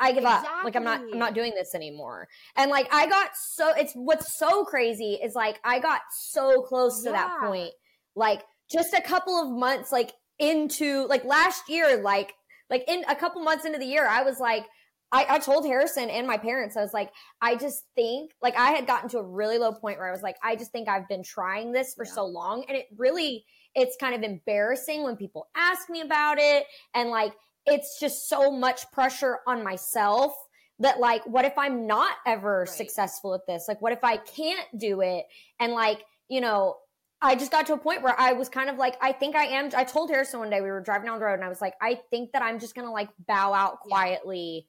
[0.00, 0.44] I give up.
[0.64, 2.28] Like I'm not I'm not doing this anymore.
[2.56, 7.02] And like I got so it's what's so crazy is like I got so close
[7.04, 7.72] to that point.
[8.14, 12.32] Like just a couple of months like into like last year like
[12.70, 14.66] like in a couple months into the year I was like
[15.10, 18.72] I, I told Harrison and my parents, I was like, I just think, like, I
[18.72, 21.08] had gotten to a really low point where I was like, I just think I've
[21.08, 22.12] been trying this for Yeah.
[22.12, 22.64] so long.
[22.68, 26.66] And it really, it's kind of embarrassing when people ask me about it.
[26.94, 27.32] And like,
[27.70, 30.34] it's just so much pressure on myself
[30.80, 32.68] that, like, what if I'm not ever Right.
[32.68, 33.66] successful at this?
[33.68, 35.26] Like, what if I can't do it?
[35.58, 36.76] And like, you know,
[37.20, 39.46] I just got to a point where I was kind of like, I think I
[39.46, 39.70] am.
[39.76, 41.74] I told Harrison one day we were driving down the road and I was like,
[41.82, 43.88] I think that I'm just going to like bow out Yeah.
[43.88, 44.68] quietly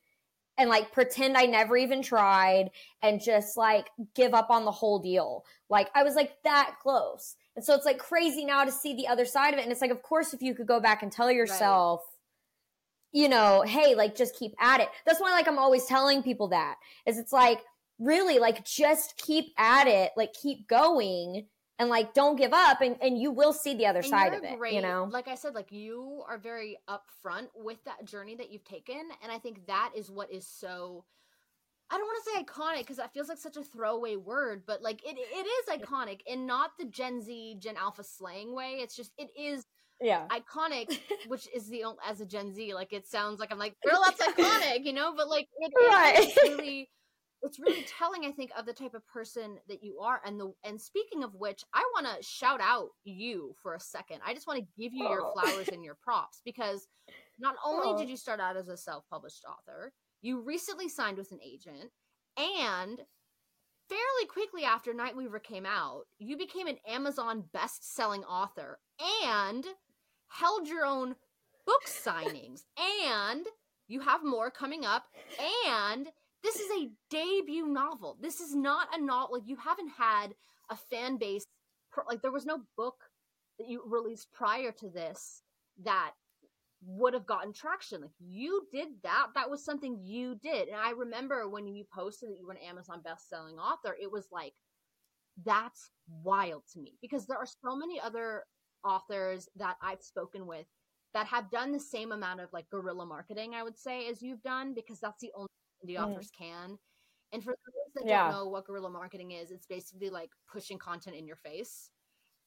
[0.57, 2.71] and like pretend I never even tried
[3.03, 5.45] and just like give up on the whole deal.
[5.69, 7.35] Like I was like that close.
[7.55, 9.63] And so it's like crazy now to see the other side of it.
[9.63, 12.01] And it's like, of course, if you could go back and tell yourself,
[13.11, 14.89] you know, hey, like just keep at it.
[15.05, 17.61] That's why like I'm always telling people that is it's like
[17.97, 21.45] really like just keep at it, like keep going
[21.79, 24.43] and like don't give up and, and you will see the other And side of
[24.43, 24.57] it.
[24.57, 25.07] great- You know?
[25.11, 29.31] like I said, like you are very upfront with that journey that you've taken, and
[29.31, 31.05] I think that is what is so.
[31.91, 34.83] I don't want to say iconic because that feels like such a throwaway word, but
[34.83, 38.73] like it, it is iconic and not the Gen Z, Gen Alpha slang way.
[38.81, 39.65] It's just it is
[40.01, 40.27] Yeah.
[40.31, 43.75] iconic, which is the only as a Gen Z, like it sounds like I'm like,
[43.85, 45.13] girl, that's iconic, you know.
[45.15, 46.15] But like it, Right.
[46.19, 46.89] it's really,
[47.41, 50.21] it's really telling, I think, of the type of person that you are.
[50.25, 54.21] And the and speaking of which, I want to shout out you for a second.
[54.25, 55.33] I just want to give you your Oh.
[55.33, 56.87] flowers and your props because
[57.39, 57.97] not only Oh.
[57.97, 61.91] did you start out as a self-published author, you recently signed with an agent,
[62.37, 63.01] and
[63.87, 68.79] fairly quickly after Night Weaver came out, you became an Amazon best-selling author
[69.25, 69.65] and
[70.29, 71.15] held your own
[71.65, 72.63] book signings
[73.03, 73.45] and
[73.87, 75.03] you have more coming up
[75.67, 76.07] and
[76.43, 78.17] this is a debut novel.
[78.21, 80.33] This is not a novel like you haven't had
[80.69, 81.45] a fan base
[82.07, 82.95] like there was no book
[83.57, 85.41] that you released prior to this
[85.83, 86.11] that
[86.85, 88.01] would have gotten traction.
[88.01, 89.27] Like you did that.
[89.35, 90.69] That was something you did.
[90.69, 94.27] And I remember when you posted that you were an Amazon best-selling author, it was
[94.31, 94.53] like
[95.45, 95.91] that's
[96.23, 98.43] wild to me because there are so many other
[98.83, 100.67] authors that I've spoken with
[101.13, 104.43] that have done the same amount of like guerrilla marketing, I would say, as you've
[104.43, 105.47] done, because that's the only
[105.81, 105.99] thing the Mm.
[105.99, 106.77] authors can.
[107.31, 108.07] And for those that Yeah.
[108.07, 111.91] don't know what guerrilla marketing is, it's basically like pushing content in your face.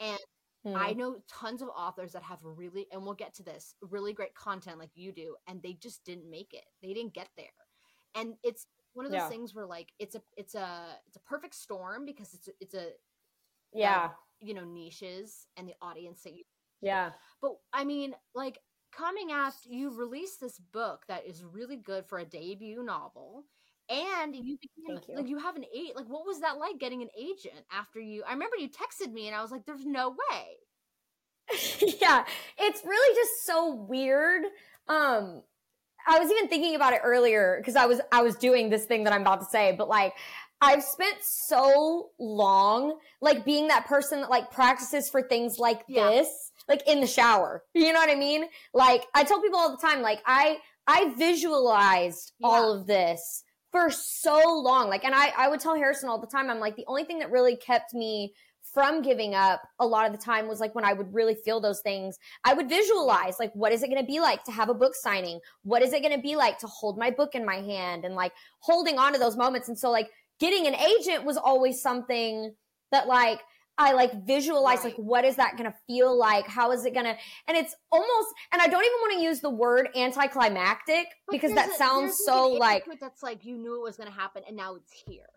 [0.01, 0.19] And
[0.65, 0.93] Mm.
[0.93, 4.35] I know tons of authors that have really, and we'll get to this, really great
[4.35, 6.65] content like you do, and they just didn't make it.
[6.83, 7.47] They didn't get there.
[8.15, 9.29] And it's one of those Yeah.
[9.29, 12.75] things where like it's a it's a it's a perfect storm because it's a, it's
[12.75, 12.93] a
[13.73, 14.13] yeah.
[14.43, 16.43] You know niches and the audience that you
[16.81, 17.11] Yeah.
[17.41, 18.59] but I mean, like
[18.93, 23.45] coming after you released this book that is really good for a debut novel,
[23.89, 25.17] and you became you.
[25.17, 25.97] like you have an eight.
[25.97, 28.23] Like, what was that like getting an agent after you?
[28.27, 30.57] I remember you texted me, and I was like, "There's no way."
[32.01, 32.25] yeah,
[32.59, 34.45] it's really just so weird.
[34.89, 35.43] Um,
[36.07, 39.05] I was even thinking about it earlier because I was I was doing this thing
[39.05, 40.15] that I'm about to say, but like
[40.63, 46.09] I've spent so long like being that person that like practices for things like Yeah.
[46.11, 47.65] this, like in the shower.
[47.75, 48.45] You know what I mean?
[48.73, 53.91] Like I tell people all the time, like I I visualized all of this for
[53.91, 54.89] so long.
[54.89, 57.19] Like and I I would tell Harrison all the time, I'm like the only thing
[57.19, 58.33] that really kept me
[58.73, 61.61] from giving up a lot of the time was like when I would really feel
[61.61, 64.71] those things, I would visualize like what is it going to be like to have
[64.71, 65.41] a book signing?
[65.63, 68.15] What is it going to be like to hold my book in my hand and
[68.15, 69.69] like holding on to those moments?
[69.69, 70.09] And so like
[70.43, 72.55] getting an agent was always something
[72.91, 73.41] that like
[73.79, 74.85] I like visualize Right.
[74.97, 76.47] like what is that going to feel like?
[76.47, 77.17] How is it going to
[77.49, 81.55] and it's almost and I don't even want to use the word anticlimactic But because
[81.55, 84.57] that a- sounds so like that's like you knew it was going to happen, and
[84.57, 85.31] now it's here.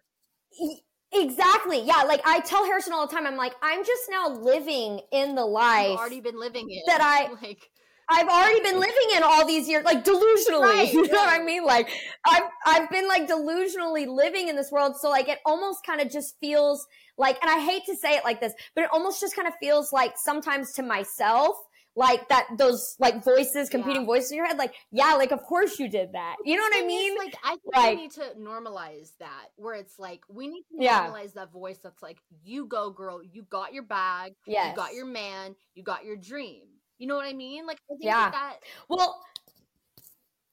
[0.62, 0.82] E-
[1.14, 1.80] Exactly.
[1.82, 2.04] Yeah.
[2.04, 5.46] Like I tell Harrison all the time, I'm like, I'm just now living in the
[5.46, 6.84] life You've already been living it.
[6.88, 7.70] that I- like.
[8.10, 10.62] I've already been living in all these years, like delusionally.
[10.62, 11.64] Right, you know what I mean?
[11.66, 11.90] Like
[12.26, 14.96] I've I've been like delusionally living in this world.
[15.00, 16.86] So like it almost kind of just feels
[17.18, 19.54] like, and I hate to say it like this, but it almost just kind of
[19.60, 21.56] feels like sometimes to myself,
[21.96, 24.06] like that those like voices, competing Yeah.
[24.06, 26.36] voices in your head, like, yeah, like of course you did that.
[26.44, 27.18] You know what I thing is, mean?
[27.18, 30.84] like I think Like- we need to normalize that, where it's like we need to
[30.84, 31.08] Yeah.
[31.08, 33.24] normalize that voice that's like, "You go, girl.
[33.24, 34.36] You got your bag.
[34.46, 34.72] yes.
[34.72, 35.56] You got your man.
[35.74, 36.64] You got your dream."
[36.98, 37.66] You know what I mean?
[37.66, 38.32] Like I think Yeah.
[38.32, 39.22] that, Well,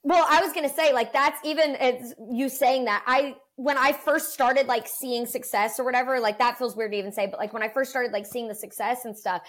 [0.05, 3.92] well, I was gonna say like that's even it's you saying that I when I
[3.92, 7.38] first started like seeing success or whatever, like that feels weird to even say, but
[7.38, 9.42] like when I first started like seeing the success and stuff,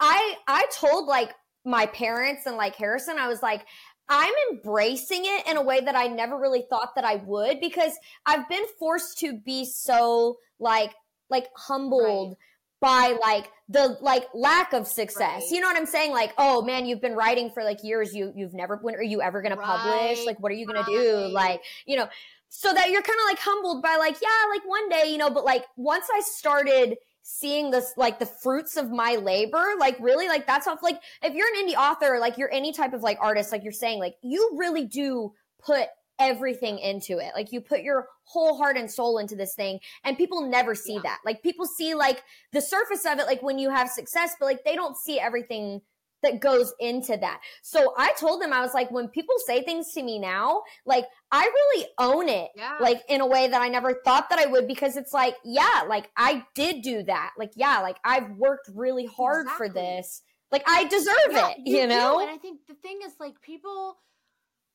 [0.00, 1.32] I I told like
[1.64, 3.64] my parents and like Harrison, I was like.
[4.12, 7.92] I'm embracing it in a way that I never really thought that I would because
[8.26, 10.92] I've been forced to be so like
[11.28, 12.36] like humbled
[12.80, 15.42] by like the like lack of success.
[15.42, 15.50] Right.
[15.50, 16.12] You know what I'm saying?
[16.12, 18.14] Like, oh man, you've been writing for like years.
[18.14, 20.24] You you've never when are you ever gonna publish?
[20.26, 21.28] Like, what are you gonna do?
[21.32, 22.08] Like, you know,
[22.48, 25.30] so that you're kind of like humbled by like, yeah, like one day, you know,
[25.30, 30.26] but like once I started seeing this like the fruits of my labor like really
[30.26, 33.18] like that's how like if you're an indie author like you're any type of like
[33.20, 35.30] artist like you're saying like you really do
[35.62, 35.86] put
[36.20, 40.16] everything into it like you put your whole heart and soul into this thing and
[40.16, 41.00] people never see Yeah.
[41.04, 44.46] that like people see like the surface of it like when you have success but
[44.46, 45.80] like they don't see everything
[46.22, 49.90] that goes into that so i told them i was like when people say things
[49.94, 53.68] to me now like i really own it yeah, like in a way that I
[53.68, 57.30] never thought that I would because it's like, yeah, like I did do that.
[57.38, 60.22] Like, yeah, like I've worked really hard for this.
[60.52, 62.20] Like I deserve Yeah, it, you, do, know?
[62.20, 63.96] And I think the thing is like people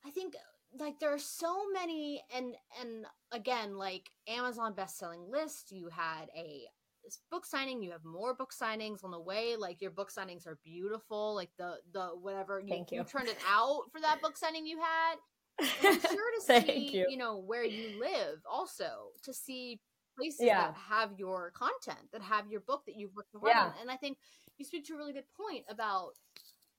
[0.04, 0.34] I think
[0.78, 6.62] like there are so many and and again like Amazon best-selling list, you had a
[7.04, 9.54] this book signing, you have more book signings on the way.
[9.56, 11.34] Like your book signings are beautiful.
[11.34, 13.04] Like the the whatever you, Thank you.
[13.04, 15.14] turned it out for that book signing you had.
[15.58, 17.06] And I'm sure to Thank see, you.
[17.08, 17.16] you.
[17.16, 19.80] know, where you live also to see
[20.18, 20.66] places Yeah.
[20.68, 23.64] that have your content, that have your book that you've worked hard Yeah.
[23.66, 23.72] on.
[23.80, 24.18] And I think
[24.58, 26.12] you speak to a really good point about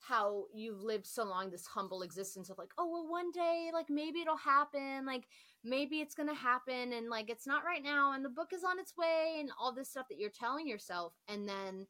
[0.08, 3.90] how you've lived so long this humble existence of like, oh well one day, like
[3.90, 5.26] maybe it'll happen, like
[5.64, 8.80] maybe it's gonna happen and like it's not right now and the book is on
[8.80, 11.86] its way and all this stuff that you're telling yourself and then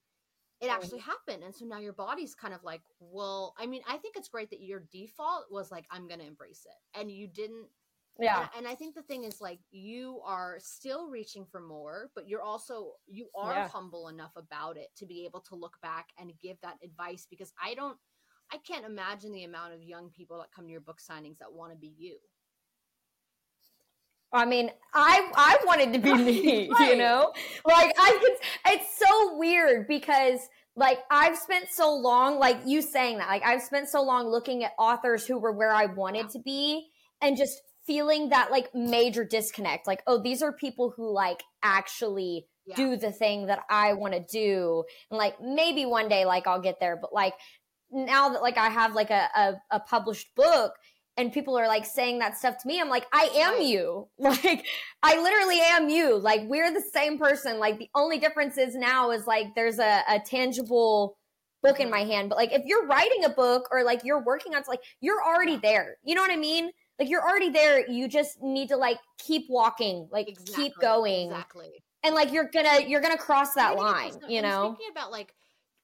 [0.59, 3.97] it actually happened and so now your body's kind of like well i mean i
[3.97, 7.67] think it's great that your default was like i'm gonna embrace it and you didn't
[8.19, 8.47] yeah.
[8.57, 12.41] and, i think the thing is like you are still reaching for more but you're
[12.41, 13.67] also you are Yeah.
[13.67, 17.53] humble enough about it to be able to look back and give that advice because
[17.63, 17.97] i don't
[18.51, 21.51] i can't imagine the amount of young people that come to your book signings that
[21.51, 22.17] want to be you
[24.33, 26.89] I mean, I I wanted to be me, Right.
[26.91, 27.31] you know?
[27.65, 30.39] Like I could it's so weird because
[30.75, 33.27] like I've spent so long like you saying that.
[33.29, 36.87] Like I've spent so long looking at authors who were where I wanted to be
[37.21, 39.87] and just feeling that like major disconnect.
[39.87, 44.13] Like, oh, these are people who like actually yeah do the thing that I want
[44.13, 44.83] to do.
[45.09, 47.33] And like maybe one day like I'll get there, but like
[47.91, 50.73] now that like I have like a, a, a published book
[51.15, 54.07] and people are like saying that stuff to me, I'm like, I am you.
[54.19, 54.65] Like
[55.03, 56.17] I literally am you.
[56.17, 57.59] Like we're the same person.
[57.59, 61.17] Like the only difference is now is like there's a, a tangible
[61.63, 61.91] book in Mhm.
[61.91, 62.29] my hand.
[62.29, 65.57] But like if you're writing a book or like you're working on like you're already
[65.57, 65.97] there.
[66.03, 66.71] You know what I mean?
[66.99, 67.89] Like you're already there.
[67.89, 72.81] You just need to like keep walking, like keep going exactly and like you're gonna
[72.87, 75.33] you're gonna cross that line you know thinking about like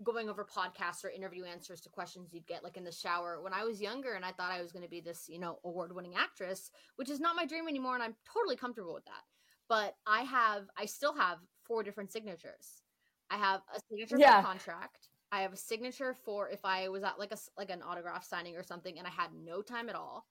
[0.02, 3.54] going over podcasts or interview answers to questions you'd get like in the shower when
[3.54, 6.16] I was younger and I thought I was going to be this, you know, award-winning
[6.16, 9.24] actress, which is not my dream anymore and I'm totally comfortable with that.
[9.70, 12.82] But I have I still have four different signatures.
[13.30, 14.42] I have a signature Yeah.
[14.42, 15.10] for contract.
[15.32, 18.56] I have a signature for if I was at like a like an autograph signing
[18.58, 20.28] or something and I had no time at all.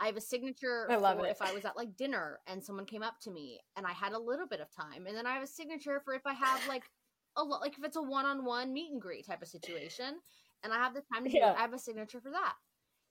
[0.00, 1.30] I have a signature I love for it.
[1.30, 4.12] if I was at like dinner and someone came up to me and I had
[4.12, 5.06] a little bit of time.
[5.06, 6.82] And then I have a signature for if I have like
[7.36, 10.16] a lot like if it's a one-on-one meet and greet type of situation
[10.62, 11.52] and I have the time to do Yeah.
[11.52, 12.54] it, I have a signature for that.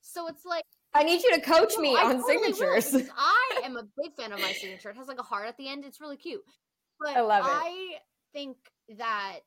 [0.02, 3.10] So it's like I need you to coach no, me I on totally signatures.
[3.18, 4.90] I am a big fan of my signature.
[4.90, 5.86] It has like a heart at the end.
[5.86, 6.42] It's really cute.
[7.00, 7.50] But I love it.
[7.52, 7.90] I
[8.34, 8.58] think
[8.98, 9.40] that,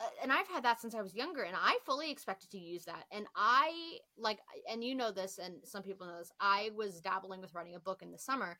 [0.00, 2.84] uh, and I've had that since I was younger, and I fully expected to use
[2.86, 3.04] that.
[3.12, 4.38] And I like,
[4.70, 6.32] and you know this, and some people know this.
[6.40, 8.58] I was dabbling with writing a book in the summer,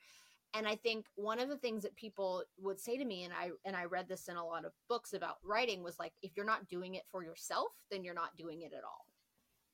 [0.55, 3.51] and I think one of the things that people would say to me, and I
[3.65, 6.47] and I read this in a lot of books about writing, was like, if you're
[6.47, 9.07] not doing it for yourself, then you're not doing it at all.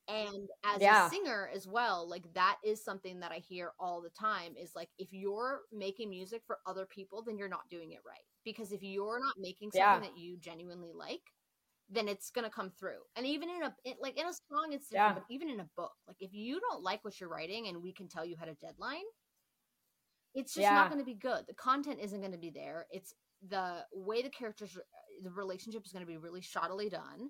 [0.07, 0.87] And as Yeah.
[0.87, 4.75] a singer as well, like that is something that I hear all the time is
[4.75, 8.25] like if you're making music for other people, then you're not doing it right.
[8.43, 10.01] Because if you're not making something Yeah.
[10.01, 11.33] that you genuinely like,
[11.89, 13.01] then it's gonna come through.
[13.15, 14.99] And even in a it, like in a song, it's Yeah.
[14.99, 15.15] different.
[15.15, 17.93] But even in a book, like if you don't like what you're writing, and we
[17.93, 19.05] can tell you had a deadline,
[20.33, 20.75] it's just Yeah.
[20.75, 21.45] not going to be good.
[21.47, 22.85] The content isn't going to be there.
[22.91, 23.13] It's
[23.47, 24.77] the way the characters,
[25.23, 27.29] the relationship is going to be really shoddily done,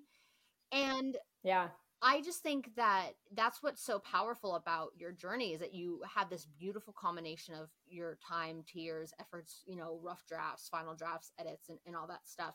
[0.72, 1.68] and yeah.
[2.02, 6.30] I just think that that's what's so powerful about your journey is that you have
[6.30, 11.68] this beautiful combination of your time, tears, efforts, you know, rough drafts, final drafts, edits,
[11.68, 12.54] and, and all that stuff.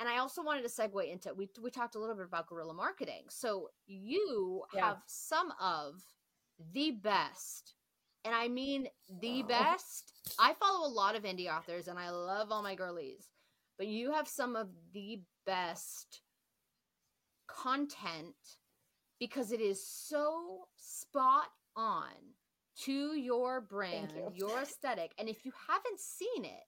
[0.00, 2.74] And I also wanted to segue into we we talked a little bit about guerrilla
[2.74, 3.26] marketing.
[3.28, 4.80] So you Yeah.
[4.82, 6.02] have some of
[6.72, 7.74] the best,
[8.24, 8.88] and I mean
[9.20, 9.46] the Oh.
[9.46, 10.12] best.
[10.38, 13.28] I follow a lot of indie authors, and I love all my girlies,
[13.78, 16.22] but you have some of the best
[17.46, 18.34] content
[19.20, 22.10] because it is so spot on
[22.82, 24.32] to your brand, you.
[24.48, 25.12] your aesthetic.
[25.18, 26.64] And if you haven't seen it,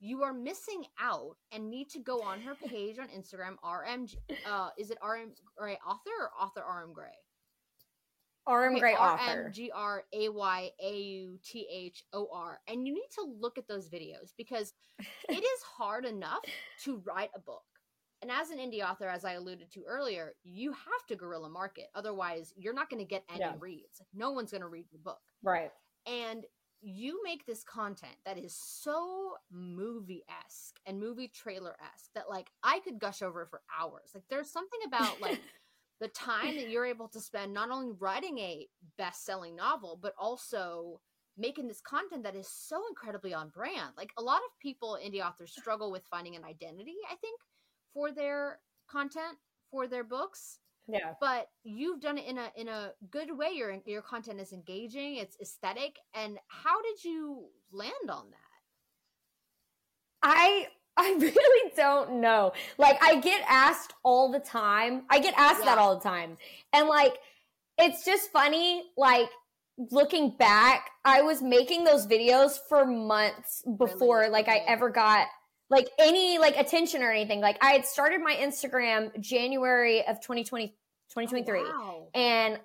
[0.00, 4.06] you are missing out and need to go on her page on Instagram, RM.
[4.46, 7.08] Uh, is it RM Gray author or author RM Gray?
[8.48, 9.46] RM Gray author.
[9.46, 12.60] M G R A Y A U T H O R.
[12.66, 14.72] And you need to look at those videos because
[15.28, 16.42] it is hard enough
[16.84, 17.62] to write a book.
[18.20, 21.86] And as an indie author, as I alluded to earlier, you have to guerrilla market.
[21.94, 23.54] Otherwise, you're not going to get any Yeah.
[23.60, 24.00] reads.
[24.00, 25.20] Like, no one's going to read your book.
[25.42, 25.70] Right.
[26.04, 26.44] And
[26.80, 32.48] you make this content that is so movie esque and movie trailer esque that, like,
[32.64, 34.10] I could gush over for hours.
[34.14, 35.40] Like, there's something about, like,
[36.00, 40.14] the time that you're able to spend not only writing a best selling novel, but
[40.18, 41.00] also
[41.36, 43.92] making this content that is so incredibly on brand.
[43.96, 47.40] Like a lot of people, indie authors, struggle with finding an identity, I think,
[47.92, 49.38] for their content,
[49.70, 50.58] for their books.
[50.88, 51.14] Yeah.
[51.20, 53.50] But you've done it in a in a good way.
[53.54, 55.96] Your your content is engaging, it's aesthetic.
[56.14, 58.38] And how did you land on that?
[60.22, 60.68] I
[61.00, 62.52] I really don't know.
[62.76, 65.04] Like I get asked all the time.
[65.08, 66.36] I get asked that all the time.
[66.72, 67.14] And like
[67.78, 69.28] it's just funny like
[69.92, 74.30] looking back, I was making those videos for months before Really?
[74.30, 75.28] like I ever got
[75.70, 77.40] like any like attention or anything.
[77.40, 80.74] Like I had started my Instagram January of 2020
[81.10, 81.60] 2023.
[81.60, 82.08] Oh, wow.
[82.12, 82.58] And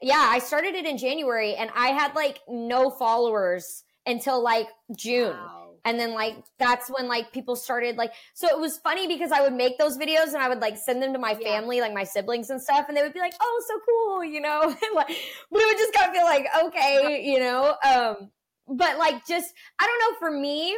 [0.00, 5.36] yeah, I started it in January and I had like no followers until like June.
[5.36, 5.63] Wow.
[5.84, 9.42] And then like that's when like people started like so it was funny because I
[9.42, 11.60] would make those videos and I would like send them to my Yeah.
[11.60, 14.40] family, like my siblings and stuff, and they would be like, "Oh, so cool," you
[14.40, 14.60] know.
[14.94, 15.08] like,
[15.50, 17.76] but it would just kind of feel like, okay, you know.
[17.86, 18.30] Um,
[18.66, 20.18] but like just I don't know.
[20.18, 20.76] For me,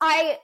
[0.00, 0.38] I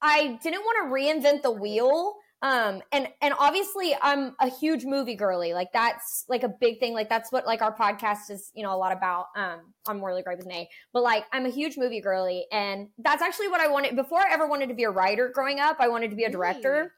[0.00, 2.14] I didn't want to reinvent the wheel.
[2.42, 5.54] Um, and and obviously I'm a huge movie girly.
[5.54, 6.92] Like that's like a big thing.
[6.92, 9.26] Like that's what like our podcast is, you know, a lot about.
[9.36, 13.22] Um, I'm really great with Nay, but like I'm a huge movie girly, and that's
[13.22, 15.30] actually what I wanted before I ever wanted to be a writer.
[15.32, 16.92] Growing up, I wanted to be a director.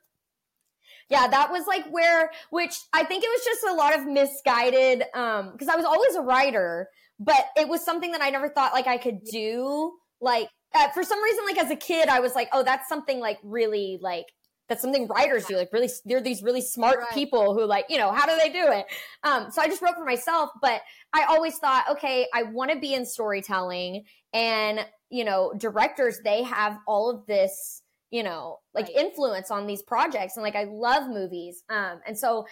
[1.11, 5.05] Yeah, that was like where, which I think it was just a lot of misguided,
[5.15, 6.89] um, because I was always a writer,
[7.21, 9.93] but it was something that I never thought like I could do.
[10.23, 13.21] Like uh, for some reason, like as a kid, I was like, oh, that's something
[13.21, 14.25] like really like
[14.69, 15.57] that's something writers do.
[15.57, 17.11] Like really, they're these really smart Right.
[17.13, 18.87] people who like, you know, how do they do it?
[19.23, 20.81] Um, so I just wrote for myself, but
[21.13, 26.43] I always thought, okay, I want to be in storytelling, and you know, directors they
[26.43, 28.97] have all of this, you know, like Right.
[28.97, 32.47] influence on these projects, and like I love movies, um, and so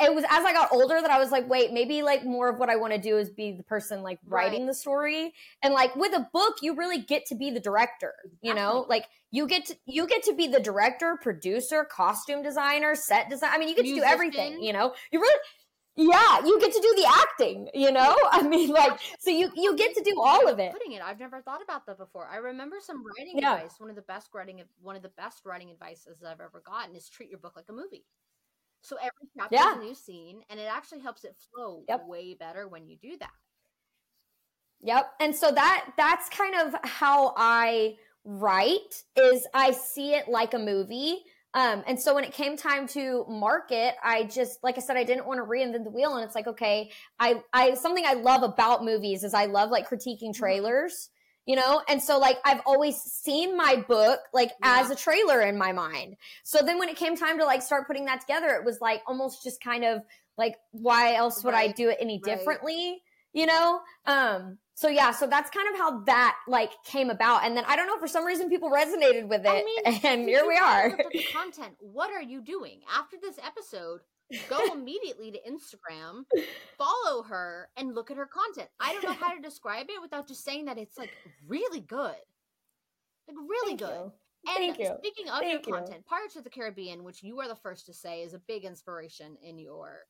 [0.00, 2.58] it was as I got older that I was like, wait, maybe like more of
[2.58, 4.68] what I want to do is be the person like writing Right.
[4.68, 5.32] the story.
[5.62, 8.86] And like with a book, you really get to be the director, you know?
[8.88, 13.50] Like you get to you get to be the director, producer, costume designer, set design.
[13.52, 14.94] I mean, you get to do everything, you know?
[15.12, 15.40] You really
[15.96, 18.16] yeah, you get to do the acting, you know?
[18.32, 20.72] I mean, like so you you get to do all of it.
[20.72, 22.26] Putting it, I've never thought about that before.
[22.26, 23.56] I remember some writing Yeah.
[23.56, 23.74] advice.
[23.78, 27.08] One of the best writing, one of the best writing advices I've ever gotten is
[27.08, 28.06] treat your book like a movie.
[28.84, 29.64] So every chapter Yeah.
[29.64, 32.04] is a new scene, and it actually helps it flow Yep.
[32.06, 33.32] way better when you do that.
[34.80, 35.12] Yep.
[35.20, 40.58] And so that that's kind of how I write is I see it like a
[40.58, 41.24] movie.
[41.54, 45.04] Um, and so when it came time to market, I just like I said, I
[45.04, 46.16] didn't want to reinvent the wheel.
[46.16, 49.88] And it's like, okay, I I something I love about movies is I love like
[49.88, 51.10] critiquing trailers,
[51.46, 51.82] you know?
[51.88, 56.16] And so like I've always seen my book like as a trailer in my mind.
[56.42, 59.02] So then when it came time to like start putting that together, it was like
[59.06, 60.02] almost just kind of
[60.36, 62.36] like why else would I do it any right.
[62.36, 63.02] differently?
[63.32, 63.80] You know?
[64.06, 67.44] Um, so yeah, so that's kind of how that like came about.
[67.44, 69.48] And then I don't know, for some reason people resonated with it.
[69.48, 70.90] I mean, and here we are.
[71.12, 71.74] the content.
[71.78, 74.00] What are you doing after this episode?
[74.48, 76.24] Go immediately to Instagram,
[76.78, 78.68] follow her, and look at her content.
[78.80, 81.10] I don't know how to describe it without just saying that it's like
[81.46, 82.16] really good,
[83.28, 83.90] like really Thank good.
[83.90, 84.12] you.
[84.46, 84.94] And Thank you.
[84.98, 85.72] speaking of Thank you.
[85.72, 88.38] your content, Pirates of the Caribbean, which you are the first to say is a
[88.40, 90.00] big inspiration in your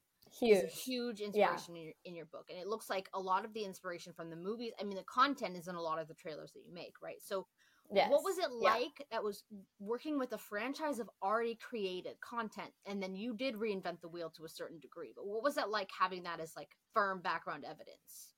[0.41, 0.65] Huge.
[0.65, 3.53] a huge inspiration in, your, in your book, and it looks like a lot of
[3.53, 4.73] the inspiration from the movies.
[4.81, 7.23] I mean, the content is in a lot of the trailers that you make, right?
[7.23, 7.47] So,
[7.93, 8.11] Yes.
[8.11, 8.73] what was it Yeah.
[8.75, 9.45] like that was
[9.79, 14.31] working with a franchise of already created content, and then you did reinvent the wheel
[14.31, 15.13] to a certain degree?
[15.15, 18.35] But what was that like having that as like firm background evidence?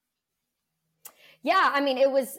[1.42, 2.38] Yeah, I mean, it was.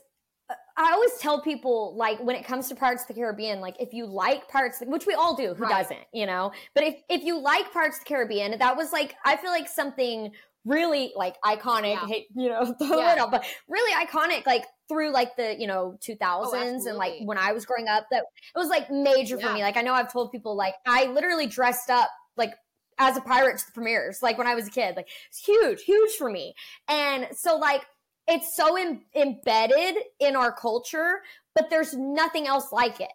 [0.78, 3.93] I always tell people, like, when it comes to Pirates of the Caribbean, like, if
[3.93, 5.82] you like Pirates, which we all do, who Right.
[5.84, 6.51] doesn't, you know?
[6.75, 9.67] But if, if you like Pirates of the Caribbean, that was like, I feel like
[9.67, 10.32] something
[10.65, 12.17] really, like, iconic, Yeah.
[12.36, 13.25] you know, throw Yeah.
[13.32, 17.65] but really iconic, like, through, like, the, you know, 2000s and, like, when I was
[17.65, 18.23] growing up, that
[18.55, 19.61] it was, like, major for me.
[19.63, 22.53] Like, I know I've told people, like, I literally dressed up, like,
[22.99, 24.95] as a pirate to the premieres, like, when I was a kid.
[24.95, 26.53] Like, it's huge, huge for me.
[26.88, 27.86] And so, like,
[28.28, 31.21] it's so em- embedded in our culture
[31.55, 33.09] but there's nothing else like it.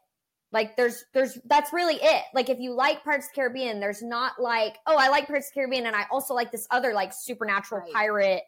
[0.50, 2.24] Like there's there's that's really it.
[2.34, 5.46] Like if you like pirates of the caribbean there's not like oh i like pirates
[5.48, 7.92] of the caribbean and i also like this other like supernatural Right.
[7.92, 8.42] pirate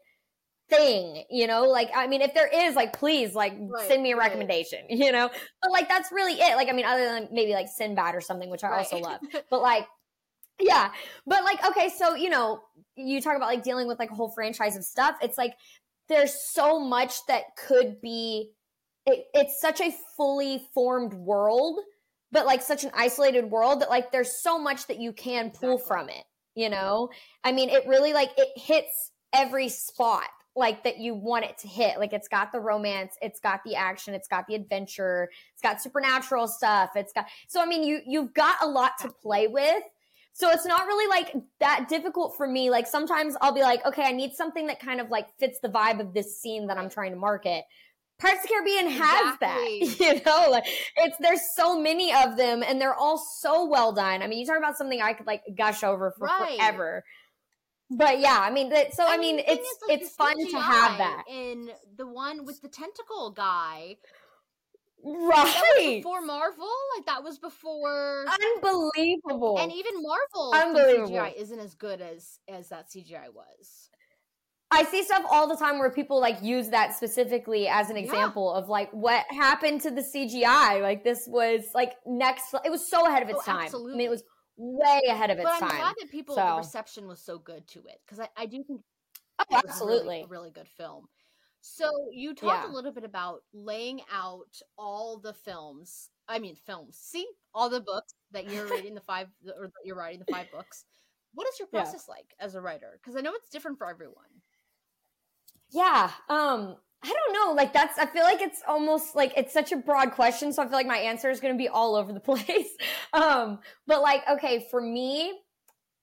[0.68, 1.64] thing you know?
[1.64, 4.26] Like i mean if there is like please like Right, send me a right.
[4.26, 5.30] recommendation you know?
[5.62, 6.56] But like that's really it.
[6.56, 9.20] Like i mean other than maybe like sinbad or something which i also love.
[9.50, 9.86] But like
[10.60, 10.90] yeah.
[11.26, 12.60] But like okay so you know
[12.96, 15.16] you talk about like dealing with like a whole franchise of stuff.
[15.22, 15.54] It's like
[16.08, 18.50] there's so much that could be
[19.06, 21.80] it, it's such a fully formed world
[22.32, 25.74] but like such an isolated world that like there's so much that you can pull
[25.74, 25.86] Exactly.
[25.86, 26.24] from it
[26.54, 27.10] you know?
[27.42, 31.66] I mean it really like it hits every spot like that you want it to
[31.66, 31.98] hit.
[31.98, 35.82] Like it's got the romance it's got the action it's got the adventure it's got
[35.82, 39.82] supernatural stuff it's got so i mean you you've got a lot to play with
[40.34, 44.02] so it's not really like that difficult for me like sometimes i'll be like okay
[44.02, 46.90] i need something that kind of like fits the vibe of this scene that i'm
[46.90, 47.64] trying to market
[48.16, 49.80] Pirates of the Caribbean has Exactly.
[49.80, 50.50] that, you know.
[50.50, 50.64] Like
[50.98, 54.22] it's there's so many of them, and they're all so well done.
[54.22, 56.56] I mean, you talk about something I could like gush over for Right.
[56.58, 57.04] forever.
[57.90, 60.98] But yeah, I mean, that, so I, mean, it's is, like, it's fun to have
[60.98, 63.96] that, In the one with the tentacle guy,
[65.04, 65.96] right?
[65.98, 66.68] before Marvel.
[66.96, 68.24] Like that was before,
[68.56, 69.58] Unbelievable.
[69.58, 71.10] and even Marvel Unbelievable.
[71.10, 73.90] CGI isn't as good as as that CGI was.
[74.70, 78.02] I see stuff all the time where people like use that specifically as an Yeah.
[78.02, 80.80] example of like what happened to the CGI.
[80.82, 82.54] Like this was like next.
[82.64, 83.56] It was so ahead of its Oh, time.
[83.56, 84.04] I mean, absolutely.
[84.04, 84.24] it was
[84.56, 85.78] way ahead of its But I'm time.
[85.78, 88.64] glad that people So- the reception was so good to it because I, I do
[88.64, 88.80] think
[89.38, 90.26] Oh, it was a really- absolutely.
[90.28, 91.08] really good film.
[91.66, 92.70] So you talked Yeah.
[92.70, 96.10] a little bit about laying out all the films.
[96.28, 96.98] I mean, films.
[96.98, 100.50] See all the books that you're reading the five or that you're writing the five
[100.50, 100.84] books.
[101.32, 101.80] What is your Yeah.
[101.80, 102.98] process like as a writer?
[103.00, 104.42] Because I know it's different for everyone.
[105.70, 106.12] Yeah.
[106.28, 107.52] Um, I don't know.
[107.54, 110.66] Like that's I feel like it's almost like it's such a broad question, so I
[110.66, 112.76] feel like my answer is gonna be all over the place.
[113.14, 115.40] Um, but like, okay, for me,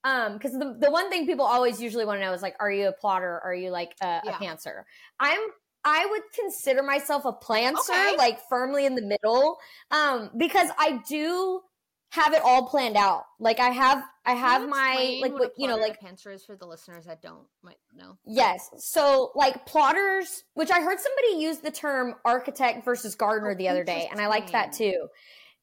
[0.04, 2.72] um, because the, the one thing people always usually want to know is like, are
[2.72, 3.39] you a plotter?
[3.43, 4.32] Are you like a, Yeah.
[4.32, 4.84] a pantser?
[5.20, 5.39] I'm
[5.84, 8.16] I would consider myself a planter, Okay.
[8.18, 9.58] like firmly in the middle.
[9.89, 11.62] Um, because I do
[12.10, 13.24] have it all planned out.
[13.39, 16.68] Like I have I have my like what, you know, like pantser is for the
[16.68, 18.18] listeners that don't might know.
[18.26, 18.70] Yes.
[18.78, 23.70] So, like plotters, which I heard somebody use the term architect versus gardener Oh, the
[23.70, 25.08] other day, and I liked that too.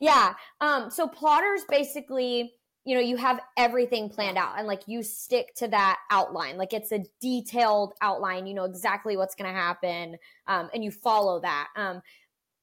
[0.01, 0.35] Yeah.
[0.61, 0.91] Um.
[0.91, 2.55] So plotters basically,
[2.89, 6.57] you know, you have everything planned out and like you stick to that outline.
[6.57, 8.47] Like it's a detailed outline.
[8.47, 10.17] You know exactly what's going to happen.
[10.47, 11.69] Um, and you follow that.
[11.77, 12.01] Um,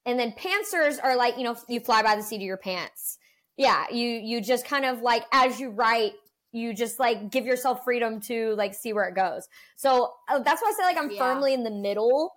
[0.04, 3.18] and then pantsers are like, you know, you fly by the seat of your pants.
[3.56, 3.84] Yeah.
[3.92, 6.14] You, you just kind of like, as you write,
[6.50, 9.46] you just like give yourself freedom to like see where it goes.
[9.76, 11.20] So uh, that's why I say like I'm yeah.
[11.20, 12.32] firmly in the middle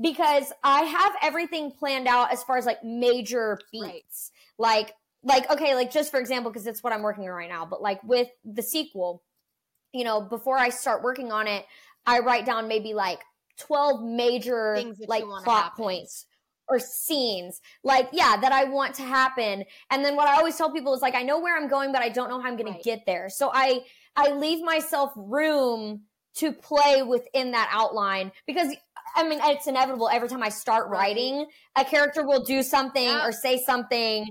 [0.00, 4.30] because I have everything planned out as far as like major beats.
[4.60, 4.76] Right.
[4.76, 4.94] Like
[5.24, 7.80] like okay like just for example because it's what i'm working on right now but
[7.80, 9.22] like with the sequel
[9.92, 11.64] you know before i start working on it
[12.06, 13.20] i write down maybe like
[13.58, 16.26] 12 major like plot points
[16.68, 19.64] or scenes like yeah that i want to happen.
[19.90, 22.02] And then what i always tell people is like i know where i'm going but
[22.02, 22.82] i don't know how i'm going right.
[22.82, 23.28] to get there.
[23.28, 23.80] So i
[24.16, 26.02] i leave myself room
[26.36, 28.74] to play within that outline because
[29.14, 30.08] I mean, it's inevitable.
[30.08, 31.46] Every time I start writing,
[31.76, 34.26] a character will do something or say something,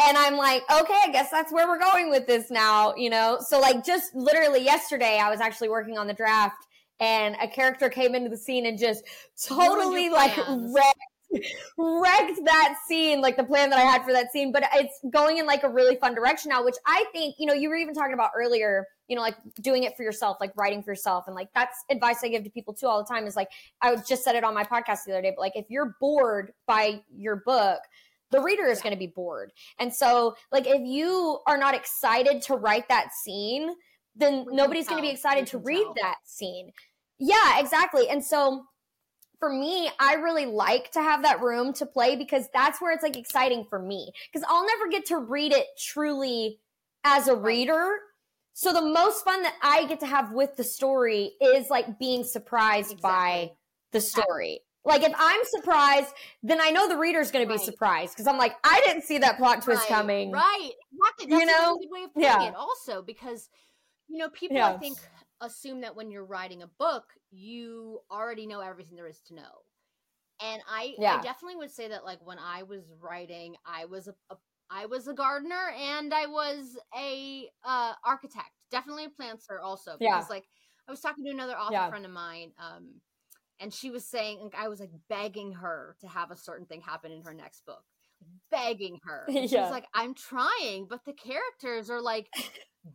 [0.00, 3.38] and I'm like, okay, I guess that's where we're going with this now, you know?
[3.40, 6.66] So, like, just literally yesterday, I was actually working on the draft,
[7.00, 9.04] and a character came into the scene and just
[9.46, 10.98] totally, like, wrecked,
[11.78, 14.52] wrecked that scene, like the plan that I had for that scene.
[14.52, 17.54] But it's going in, like, a really fun direction now, which I think, you know,
[17.54, 20.82] you were even talking about earlier, you know, like doing it for yourself, like writing
[20.82, 21.24] for yourself.
[21.26, 23.48] And, like, that's advice I give to people too all the time is like,
[23.80, 26.52] I just said it on my podcast the other day, but, like, if you're bored
[26.66, 27.80] by your book,
[28.30, 29.52] the reader is going to be bored.
[29.78, 33.70] And so, like, if you are not excited to write that scene,
[34.14, 35.94] then we nobody's going to be excited to read tell.
[36.02, 36.72] that scene.
[37.18, 38.08] Yeah, exactly.
[38.08, 38.64] And so,
[39.38, 43.02] for me, I really like to have that room to play because that's where it's
[43.02, 44.10] like exciting for me.
[44.32, 46.58] Because I'll never get to read it truly
[47.04, 47.98] as a reader.
[48.54, 52.24] So the most fun that I get to have with the story is like being
[52.24, 53.02] surprised exactly.
[53.02, 53.52] by
[53.92, 54.60] the story.
[54.86, 58.38] Like if I'm surprised, then I know the reader's going to be surprised because I'm
[58.38, 60.30] like, I didn't see that plot twist right, coming.
[60.30, 60.70] Right.
[60.92, 61.26] Exactly.
[61.26, 61.74] That's you know?
[61.74, 62.48] a good way of putting yeah.
[62.48, 62.54] it.
[62.54, 63.50] Also, because
[64.08, 64.62] you know, people.
[64.62, 64.98] I think
[65.40, 69.42] assume that when you're writing a book, you already know everything there is to know.
[70.42, 71.16] And I, yeah.
[71.18, 74.36] I definitely would say that like when I was writing, I was a, a
[74.70, 78.50] I was a gardener and I was a uh, architect.
[78.70, 79.92] Definitely a planter also.
[79.98, 80.34] Because yeah.
[80.34, 80.44] like
[80.88, 81.88] I was talking to another author yeah.
[81.88, 82.52] friend of mine.
[82.58, 83.00] Um,
[83.60, 86.80] and she was saying like, i was like begging her to have a certain thing
[86.80, 87.84] happen in her next book
[88.50, 89.24] begging her.
[89.28, 89.46] Yeah.
[89.46, 92.28] she was like i'm trying but the characters are like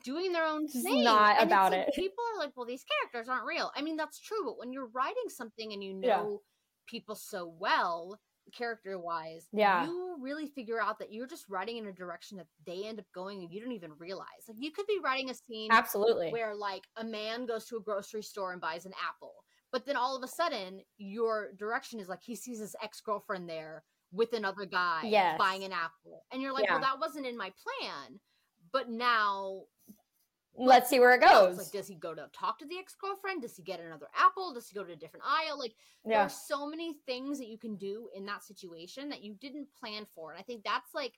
[0.04, 1.04] doing their own thing.
[1.04, 1.94] not and about like, it.
[1.96, 3.72] people are like well these characters aren't real.
[3.76, 6.38] I mean that's true but when you're writing something and you know yeah.
[6.88, 8.20] people so well
[8.54, 9.86] character wise yeah.
[9.86, 13.06] you really figure out that you're just writing in a direction that they end up
[13.14, 14.28] going and you don't even realize.
[14.48, 16.32] Like you could be writing a scene absolutely.
[16.32, 19.41] where like a man goes to a grocery store and buys an apple
[19.72, 23.50] but then all of a sudden, your direction is like he sees his ex girlfriend
[23.50, 25.38] there with another guy yes.
[25.38, 26.26] buying an apple.
[26.32, 26.74] And you're like, yeah.
[26.74, 28.20] well, that wasn't in my plan.
[28.74, 29.64] But now
[30.58, 31.58] let's see where it goes.
[31.58, 33.42] Like, does he go to talk to the ex girlfriend?
[33.42, 34.54] Does he get another apple?
[34.54, 35.58] Does he go to a different aisle?
[35.58, 35.74] Like,
[36.06, 36.10] yeah.
[36.10, 39.68] there are so many things that you can do in that situation that you didn't
[39.80, 40.32] plan for.
[40.32, 41.14] And I think that's like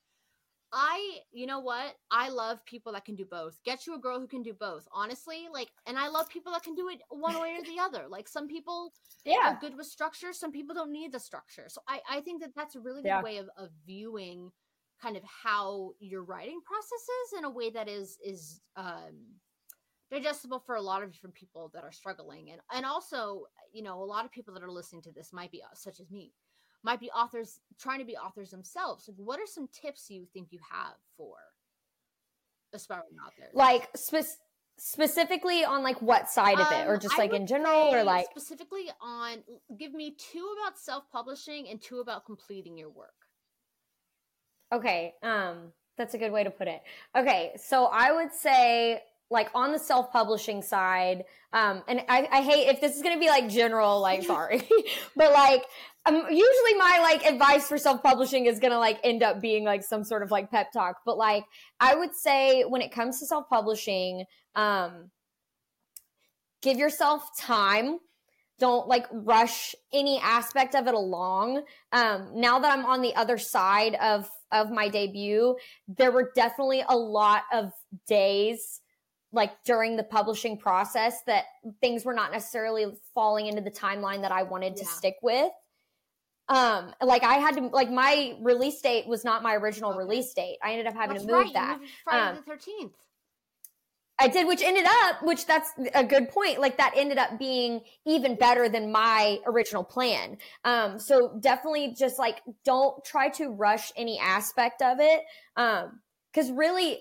[0.74, 1.96] I, you know what?
[2.10, 3.62] I love people that can do both.
[3.64, 4.88] Get you a girl who can do both.
[4.92, 8.08] Honestly, like, and I love people that can do it one way or the other.
[8.10, 8.92] Like, some people
[9.26, 9.54] yeah.
[9.54, 10.34] are good with structure.
[10.34, 11.66] Some people don't need the structure.
[11.68, 13.22] So I, I think that that's a really good yeah.
[13.22, 14.52] way of, of viewing
[15.00, 19.38] kind of how your writing process is in a way that is, is, um,
[20.10, 22.52] digestible for a lot of different people that are struggling.
[22.52, 25.52] And, and also, you know, a lot of people that are listening to this might
[25.52, 26.32] be uh, such as me
[26.84, 29.08] might be authors trying to be authors themselves.
[29.08, 31.36] Like, what are some tips you think you have for
[32.74, 33.52] aspiring authors?
[33.54, 34.40] Like spe-
[34.78, 38.04] specifically on like what side um, of it, or um, just like in general, or
[38.04, 39.44] like specifically on.
[39.78, 43.14] Give me two about self publishing and two about completing your work.
[44.72, 46.82] Okay, um, that's a good way to put it.
[47.16, 52.68] Okay, so I would say like on the self-publishing side um and I, I hate
[52.68, 54.62] if this is gonna be like general like sorry
[55.16, 55.64] but like
[56.06, 60.04] um, usually my like advice for self-publishing is gonna like end up being like some
[60.04, 61.46] sort of like pep talk but like
[61.80, 65.10] i would say when it comes to self-publishing um
[66.64, 68.00] give yourself time.
[68.58, 71.64] Don't like rush any aspect of it along.
[71.92, 75.56] Um now that i'm on the other side of of my debut
[75.88, 77.72] there were definitely a lot of
[78.08, 78.82] days
[79.34, 81.46] like during the publishing process that
[81.82, 84.84] things were not necessarily falling into the timeline that I wanted yeah.
[84.84, 85.52] to stick with
[86.50, 90.00] um like i had to like my release date was not my original okay.
[90.00, 91.54] release date i ended up having that's to move right.
[91.54, 92.92] that friday um, the 13th
[94.20, 97.80] i did which ended up which that's a good point like that ended up being
[98.06, 103.94] even better than my original plan um so definitely just like don't try to rush
[103.96, 105.22] any aspect of it
[105.56, 106.02] um
[106.34, 107.00] because really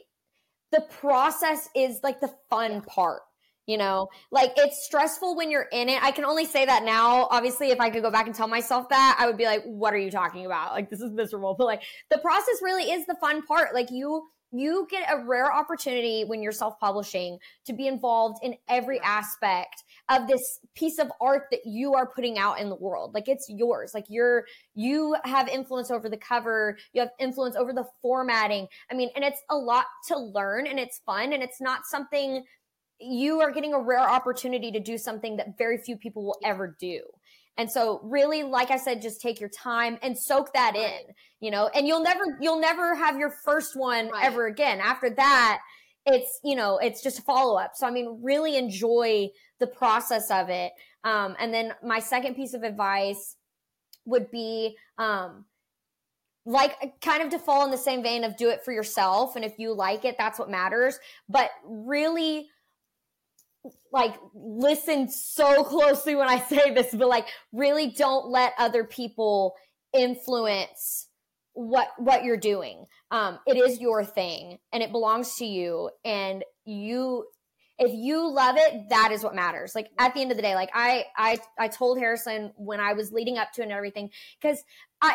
[0.73, 3.23] the process is like the fun part
[3.67, 4.09] you know?
[4.33, 6.03] Like it's stressful when you're in it.
[6.03, 7.29] I can only say that now.
[7.31, 9.95] Obviously if i could go back and tell myself that i would be like what
[9.95, 10.73] are you talking about?
[10.73, 11.55] Like this is miserable.
[11.57, 13.75] But like the process really is the fun part.
[13.75, 19.01] Like you you get a rare opportunity when you're self-publishing to be involved in every
[19.01, 23.29] aspect of this piece of art that you are putting out in the world like
[23.29, 24.45] it's yours like you're
[24.75, 29.25] you have influence over the cover you have influence over the formatting i mean and
[29.25, 32.43] it's a lot to learn and it's fun and it's not something
[33.03, 36.77] you are getting a rare opportunity to do something that very few people will ever
[36.79, 37.01] do.
[37.59, 41.51] And so really, like I said, just take your time and soak that in, you
[41.51, 44.25] know, and you'll never, you'll never have your first one right.
[44.25, 44.81] ever again.
[44.81, 45.61] After that,
[46.07, 47.73] it's, you know, it's just a follow up.
[47.75, 49.31] So, I mean, really enjoy
[49.61, 50.73] the process of it.
[51.05, 53.37] Um, and then my second piece of advice
[54.05, 55.45] would be, um,
[56.45, 59.37] like kind of to fall in the same vein of do it for yourself.
[59.37, 60.99] And if you like it, that's what matters.
[61.29, 62.49] But really,
[63.93, 69.55] like listen so closely when I say this, but like really don't let other people
[69.93, 71.09] influence
[71.55, 72.87] what what you're doing.
[73.11, 77.27] Um, it is your thing and it belongs to you, and you
[77.79, 79.75] if you love it, that is what matters.
[79.75, 82.93] Like at the end of the day, like I I I told Harrison when I
[82.93, 84.63] was leading up to it and everything because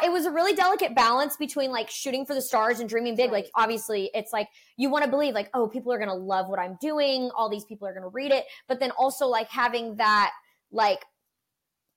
[0.03, 3.31] it was a really delicate balance between like shooting for the stars and dreaming big.
[3.31, 3.43] Right.
[3.43, 6.59] Like obviously, it's like you want to believe like oh people are gonna love what
[6.59, 10.31] I'm doing, all these people are gonna read it, but then also like having that
[10.71, 11.05] like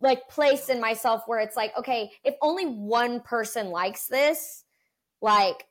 [0.01, 4.65] like place in myself where it's like okay if only one person likes this
[5.21, 5.67] like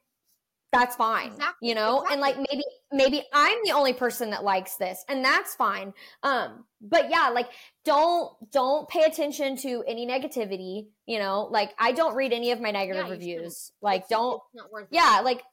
[0.72, 1.68] that's fine exactly.
[1.68, 2.02] you know?
[2.02, 2.14] Exactly.
[2.14, 5.94] and like maybe maybe i'm the only person that likes this and that's fine.
[6.24, 7.50] Um but yeah like
[7.86, 11.48] don't don't pay attention to any negativity you know?
[11.50, 13.72] Like i don't read any of my negative yeah, reviews.
[13.82, 15.44] Like it's, don't it's yeah like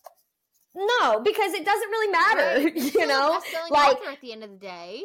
[0.75, 2.95] no because it doesn't really matter right.
[2.95, 3.41] you know?
[3.71, 5.03] like at the end of the day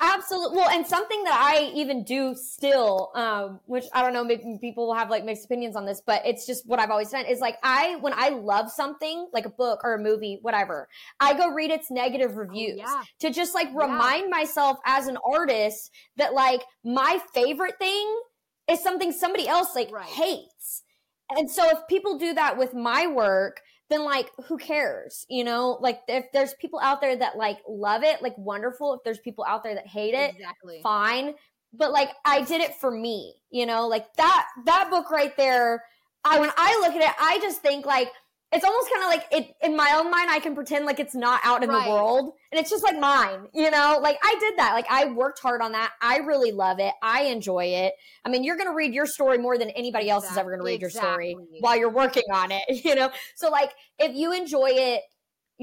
[0.00, 0.56] Absolutely.
[0.56, 4.88] Well, and something that I even do still, um, which I don't know, maybe people
[4.88, 7.40] will have like mixed opinions on this, but it's just what I've always done is
[7.40, 10.88] like I, when I love something like a book or a movie, whatever,
[11.20, 13.02] I go read its negative oh, reviews oh, yeah.
[13.20, 14.38] to just like remind yeah.
[14.38, 18.20] myself as an artist that like my favorite thing
[18.68, 20.06] is something somebody else like right.
[20.06, 20.82] hates.
[21.30, 23.60] And so if people do that with my work,
[23.90, 25.78] then like who cares you know?
[25.80, 29.44] Like if there's people out there that like love it like wonderful if there's people
[29.46, 30.80] out there that hate it exactly.
[30.82, 31.34] fine.
[31.72, 33.86] But like i did it for me you know?
[33.88, 35.84] Like that that book right there
[36.24, 38.08] i when i look at it i just think like
[38.54, 41.14] it's almost kind of like it in my own mind i can pretend like it's
[41.14, 41.84] not out in right.
[41.84, 45.06] the world and it's just like mine you know like i did that like i
[45.06, 47.94] worked hard on that i really love it i enjoy it
[48.24, 50.34] i mean you're gonna read your story more than anybody else exactly.
[50.34, 51.30] is ever gonna read exactly.
[51.30, 55.02] your story while you're working on it you know so like if you enjoy it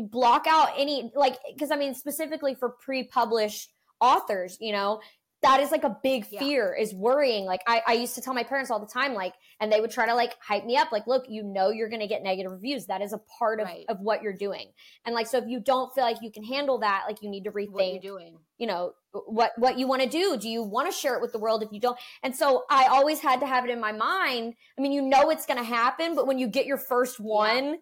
[0.09, 4.99] block out any like because i mean specifically for pre-published authors you know
[5.43, 6.83] that is like a big fear yeah.
[6.83, 7.45] is worrying.
[7.45, 9.89] Like I, I used to tell my parents all the time, like, and they would
[9.89, 12.51] try to like hype me up, like, look, you know, you're going to get negative
[12.51, 12.85] reviews.
[12.85, 13.85] That is a part of, right.
[13.89, 14.71] of what you're doing.
[15.03, 17.45] And like, so if you don't feel like you can handle that, like you need
[17.45, 20.37] to rethink what you're doing, you know, what, what you want to do.
[20.37, 21.97] Do you want to share it with the world if you don't?
[22.21, 24.53] And so I always had to have it in my mind.
[24.77, 27.65] I mean, you know, it's going to happen, but when you get your first one,
[27.65, 27.73] yeah.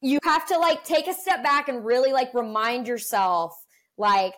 [0.00, 3.52] you have to like take a step back and really like remind yourself,
[3.96, 4.34] like,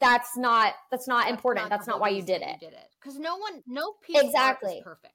[0.00, 1.64] that's not that's not that's important.
[1.64, 2.60] Not that's not why you did it.
[2.60, 5.14] did it because no one, no piece exactly perfect.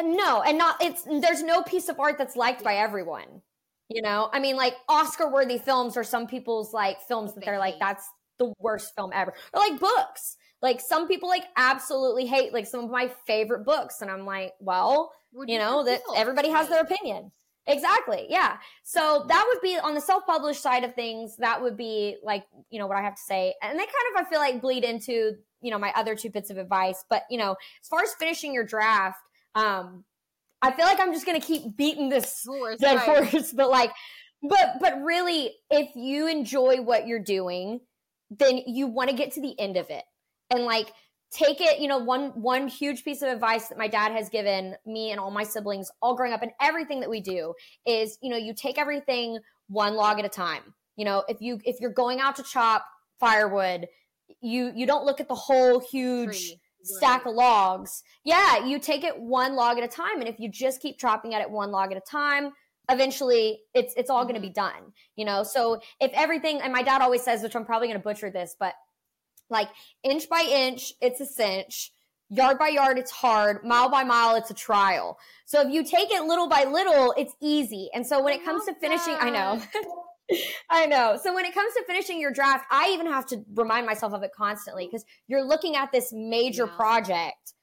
[0.00, 2.68] No, and not it's there's no piece of art that's liked yeah.
[2.68, 3.42] by everyone.
[3.88, 7.50] You know, I mean, like Oscar worthy films or some people's like films that they
[7.50, 8.08] are like that's
[8.38, 10.36] the worst film ever, or like books.
[10.60, 14.52] Like some people like absolutely hate like some of my favorite books, and I'm like,
[14.60, 15.12] well,
[15.46, 17.32] you know that everybody has their opinion.
[17.68, 18.26] Exactly.
[18.30, 18.56] Yeah.
[18.82, 21.36] So that would be on the self-published side of things.
[21.36, 23.54] That would be like, you know, what I have to say.
[23.62, 26.48] And they kind of, I feel like bleed into, you know, my other two bits
[26.50, 27.04] of advice.
[27.10, 27.52] But, you know,
[27.82, 29.20] as far as finishing your draft,
[29.54, 30.04] um,
[30.62, 33.28] I feel like I'm just going to keep beating this horse, dead right.
[33.30, 33.92] horse, but like,
[34.42, 37.80] but, but really, if you enjoy what you're doing,
[38.30, 40.04] then you want to get to the end of it.
[40.50, 40.90] And like,
[41.30, 44.74] take it you know one one huge piece of advice that my dad has given
[44.86, 47.52] me and all my siblings all growing up and everything that we do
[47.86, 51.58] is you know you take everything one log at a time you know if you
[51.64, 52.84] if you're going out to chop
[53.20, 53.86] firewood
[54.40, 56.60] you you don't look at the whole huge Tree.
[56.82, 57.30] stack right.
[57.30, 60.80] of logs yeah you take it one log at a time and if you just
[60.80, 62.52] keep chopping at it one log at a time
[62.90, 64.30] eventually it's it's all mm-hmm.
[64.30, 67.54] going to be done you know so if everything and my dad always says which
[67.54, 68.72] i'm probably going to butcher this but
[69.50, 69.68] like
[70.02, 71.92] inch by inch, it's a cinch.
[72.30, 73.64] Yard by yard, it's hard.
[73.64, 75.18] Mile by mile, it's a trial.
[75.46, 77.88] So if you take it little by little, it's easy.
[77.94, 79.22] And so when it comes to finishing, that.
[79.22, 79.62] I know.
[80.70, 81.18] I know.
[81.22, 84.22] So when it comes to finishing your draft, I even have to remind myself of
[84.22, 86.76] it constantly because you're looking at this major Yeah.
[86.76, 87.54] project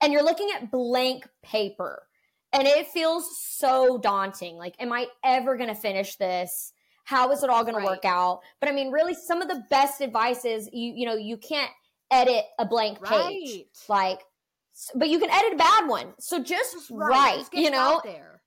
[0.00, 2.06] and you're looking at blank paper
[2.52, 4.56] and it feels so daunting.
[4.56, 6.72] Like, am I ever going to finish this?
[7.04, 7.82] How is it all going Right.
[7.84, 8.40] to work out?
[8.60, 11.70] But I mean, really, some of the best advice is you, you know, you can't
[12.10, 13.10] edit a blank page.
[13.50, 13.64] Right.
[13.88, 14.20] Like,
[14.94, 16.14] but you can edit a bad one.
[16.18, 18.42] So just, Just write, you know, out there.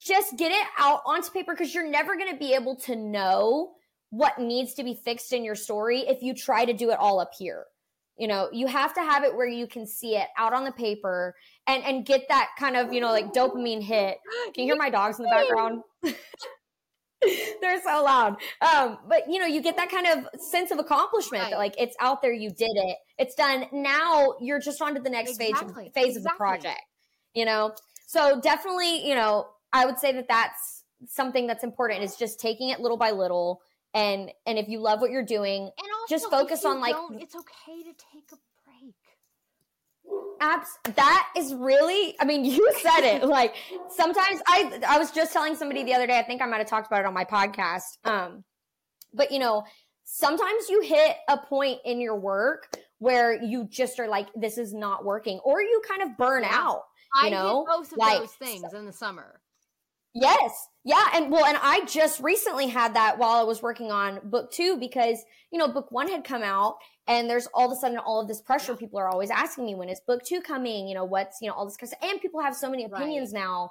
[0.00, 3.72] just get it out onto paper because you're never going to be able to know
[4.10, 7.18] what needs to be fixed in your story if you try to do it all
[7.18, 7.64] up here
[8.16, 10.70] you know you have to have it where you can see it out on the
[10.72, 11.34] paper
[11.66, 14.16] and and get that kind of you know like dopamine hit
[14.54, 15.82] can you hear my dogs in the background
[17.60, 21.42] they're so loud um but you know you get that kind of sense of accomplishment
[21.44, 21.58] that Right.
[21.58, 25.10] like it's out there you did it it's done now you're just on to the
[25.10, 25.90] next Exactly.
[25.94, 26.80] phase phase of the project
[27.34, 27.74] you know
[28.06, 32.68] so definitely you know i would say that that's something that's important is just taking
[32.68, 33.60] it little by little
[33.94, 37.34] and and if you love what you're doing And also, Just focus on, like- it's
[37.34, 38.36] okay to take a.
[40.40, 43.54] Abs- that is really i mean you said it like
[43.88, 46.66] sometimes i i was just telling somebody the other day i think i might have
[46.66, 48.44] talked about it on my podcast um
[49.14, 49.64] but you know
[50.04, 54.74] sometimes you hit a point in your work where you just are like this is
[54.74, 56.50] not working or you kind of burn Yeah.
[56.52, 56.82] out
[57.14, 59.40] I know, both of like, those things in the summer.
[60.18, 60.68] Yes.
[60.84, 61.04] Yeah.
[61.14, 64.78] And well, and I just recently had that while I was working on book two
[64.78, 68.20] because, you know, book one had come out and there's all of a sudden all
[68.22, 68.72] of this pressure.
[68.72, 68.78] Yeah.
[68.78, 70.88] People are always asking me, when is book two coming?
[70.88, 73.02] You know, what's, you know, all this kind of and people have so many Right.
[73.02, 73.70] opinions now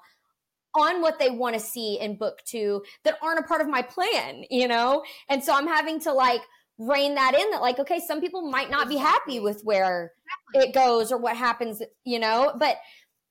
[0.76, 3.82] on what they want to see in book two that aren't a part of my
[3.82, 5.04] plan, you know?
[5.30, 6.42] And so I'm having to like
[6.78, 10.12] rein that in that like, okay, some people might not be happy with where
[10.54, 10.70] Exactly.
[10.70, 12.54] it goes or what happens, you know?
[12.60, 12.78] But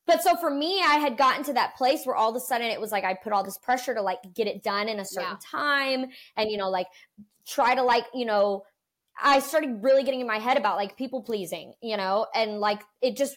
[0.06, 2.66] but so for me, I had gotten to that place where all of a sudden
[2.68, 5.04] it was like I put all this pressure to like get it done in a
[5.04, 5.50] certain Yeah.
[5.50, 6.86] time and you know like
[7.46, 8.64] try to like, you know,
[9.22, 12.82] I started really getting in my head about like people pleasing, you know, and like
[13.00, 13.36] it just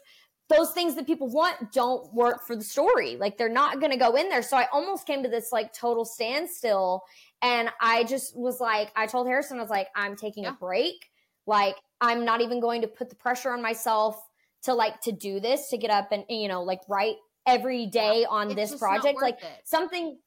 [0.50, 3.18] those things that people want don't work for the story.
[3.18, 4.42] Like they're not going to go in there.
[4.42, 7.04] So I almost came to this like total standstill
[7.42, 11.10] and I just was like I told Harrison I was like I'm taking a break.
[11.46, 14.20] Like I'm not even going to put the pressure on myself
[14.64, 18.26] to like to do this to get up and you know like write every day
[18.30, 19.48] on this project like it.
[19.66, 20.18] something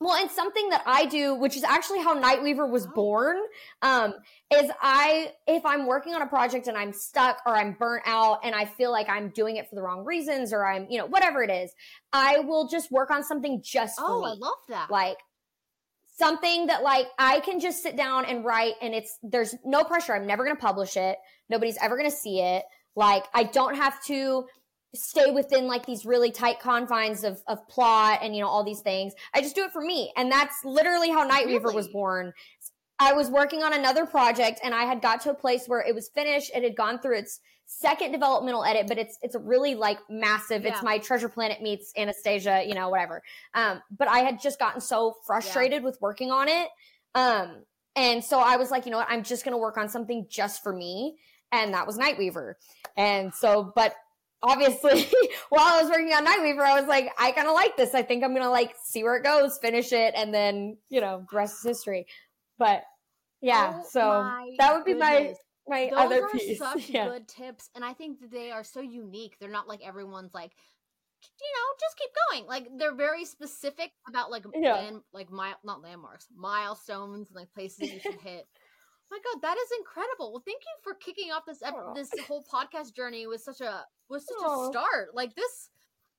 [0.00, 2.92] well and something that i do which is actually how nightweaver was Oh.
[2.94, 3.36] born
[3.82, 4.14] um
[4.52, 8.40] is i if i'm working on a project and i'm stuck or i'm burnt out
[8.44, 11.06] and i feel like i'm doing it for the wrong reasons or i'm you know
[11.06, 11.72] whatever it is
[12.12, 14.90] i will just work on something just for Oh, me I love that.
[14.90, 15.18] like
[16.18, 20.14] something that like I can just sit down and write and it's there's no pressure.
[20.14, 21.16] I'm never going to publish it.
[21.48, 22.64] Nobody's ever going to see it.
[22.94, 24.46] Like I don't have to
[24.94, 28.80] stay within like these really tight confines of of plot and you know all these
[28.80, 29.14] things.
[29.34, 30.12] I just do it for me.
[30.16, 32.32] And that's literally how Nightweaver was born.
[32.98, 35.94] I was working on another project and I had got to a place where it
[35.94, 36.52] was finished.
[36.54, 40.62] It had gone through its second developmental edit, but it's it's a really like massive.
[40.62, 40.72] Yeah.
[40.72, 43.22] It's my Treasure Planet meets Anastasia, you know, whatever.
[43.54, 46.68] Um, but I had just gotten so frustrated with working on it.
[47.14, 47.64] Um,
[47.96, 50.62] and so I was like, you know what, I'm just gonna work on something just
[50.62, 51.16] for me.
[51.52, 52.54] And that was Nightweaver.
[52.96, 53.94] And so, but
[54.42, 55.06] obviously
[55.50, 57.94] while I was working on Nightweaver, I was like, I kinda like this.
[57.94, 61.26] I think I'm gonna like see where it goes, finish it, and then, you know,
[61.30, 62.06] the rest is history.
[62.58, 62.84] But
[63.40, 65.38] yeah, Oh so that would be my goodness.
[65.68, 66.58] my Those other are piece.
[66.72, 67.08] such yeah.
[67.10, 69.36] good tips, and I think that they are so unique.
[69.38, 70.52] They're not like everyone's like,
[71.40, 72.46] you know, just keep going.
[72.46, 74.74] Like they're very specific about like Yeah.
[74.74, 78.46] land, like mile, not landmarks, milestones, and like places you should hit.
[79.12, 80.32] My God, that is incredible.
[80.32, 83.84] Well, thank you for kicking off this ep- this whole podcast journey with such a
[84.08, 84.68] with such Aw.
[84.68, 85.08] a start.
[85.14, 85.68] Like this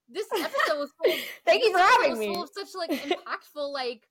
[0.08, 2.28] this episode was full of, Thank you for having me.
[2.32, 4.08] full of such like impactful like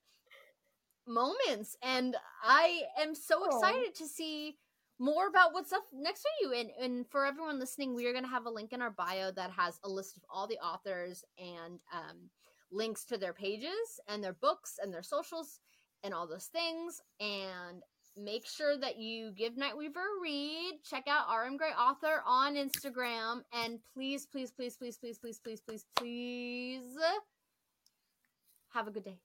[1.07, 3.45] moments, and I am so Aw.
[3.55, 4.57] excited to see
[4.99, 6.59] more about what's up next for you.
[6.59, 9.31] And and for everyone listening, we are going to have a link in our bio
[9.31, 12.29] that has a list of all the authors and um,
[12.69, 15.61] links to their pages and their books and their socials
[16.03, 17.01] and all those things.
[17.21, 17.81] And
[18.17, 20.79] make sure that you give Nightweaver a read.
[20.83, 23.41] Check out RM Gray Author on Instagram.
[23.53, 26.83] And please, please, please, please, please, please, please, please, please
[28.73, 29.17] have a good day.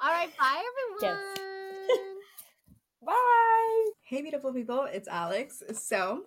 [0.00, 0.62] All right, bye
[1.00, 1.16] Yes.
[1.36, 1.98] everyone.
[3.04, 3.90] Bye.
[4.04, 5.62] Hey, beautiful people, it's Alex.
[5.72, 6.24] So,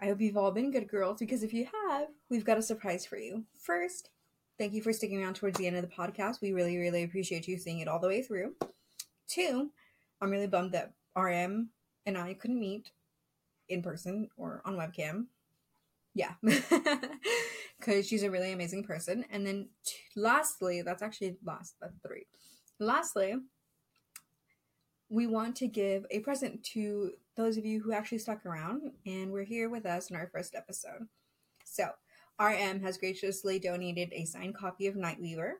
[0.00, 3.06] I hope you've all been good girls because if you have, we've got a surprise
[3.06, 3.44] for you.
[3.58, 4.10] First,
[4.58, 6.40] thank you for sticking around towards the end of the podcast.
[6.40, 8.54] We really, really appreciate you seeing it all the way through.
[9.28, 9.70] Two,
[10.24, 11.70] I'm really bummed that RM
[12.06, 12.90] and I couldn't meet
[13.68, 15.26] in person or on webcam.
[16.14, 16.34] Yeah,
[17.78, 19.24] because she's a really amazing person.
[19.30, 22.26] And then, t- lastly, that's actually last, that's three.
[22.78, 23.34] lastly,
[25.08, 29.30] we want to give a present to those of you who actually stuck around and
[29.30, 31.08] were here with us in our first episode.
[31.64, 31.88] So,
[32.40, 35.54] RM has graciously donated a signed copy of Nightweaver,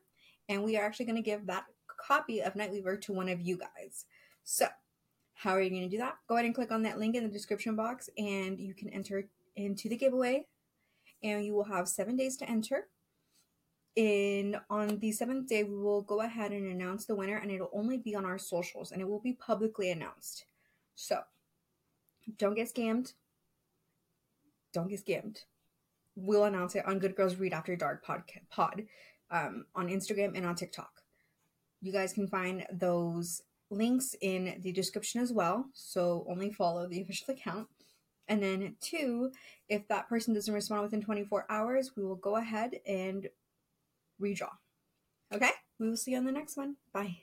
[0.49, 1.65] and we are actually going to give that
[2.07, 4.05] copy of Nightweaver to one of you guys.
[4.45, 4.67] So,
[5.33, 6.17] how are you going to do that?
[6.29, 9.29] Go ahead and click on that link in the description box, and you can enter
[9.57, 10.47] into the giveaway.
[11.23, 12.89] And you will have seven days to enter.
[13.97, 17.71] In on the seventh day, we will go ahead and announce the winner, and it'll
[17.73, 20.45] only be on our socials, and it will be publicly announced.
[20.95, 21.21] So,
[22.39, 23.15] don't get scammed.
[24.73, 25.39] Don't get scammed.
[26.17, 28.85] We'll announce it on Good Girls Read After Dark pod, pod
[29.31, 31.03] um, on Instagram and on TikTok.
[31.81, 33.43] You guys can find those
[33.75, 35.67] links in the description as well.
[35.73, 37.69] So only follow the official account.
[38.27, 39.33] And then, two,
[39.69, 43.29] if that person doesn't respond within 24 hours, we will go ahead and
[44.21, 44.49] redraw.
[45.33, 45.51] Okay?
[45.79, 46.77] We will see you on the next one.
[46.93, 47.19] Bye.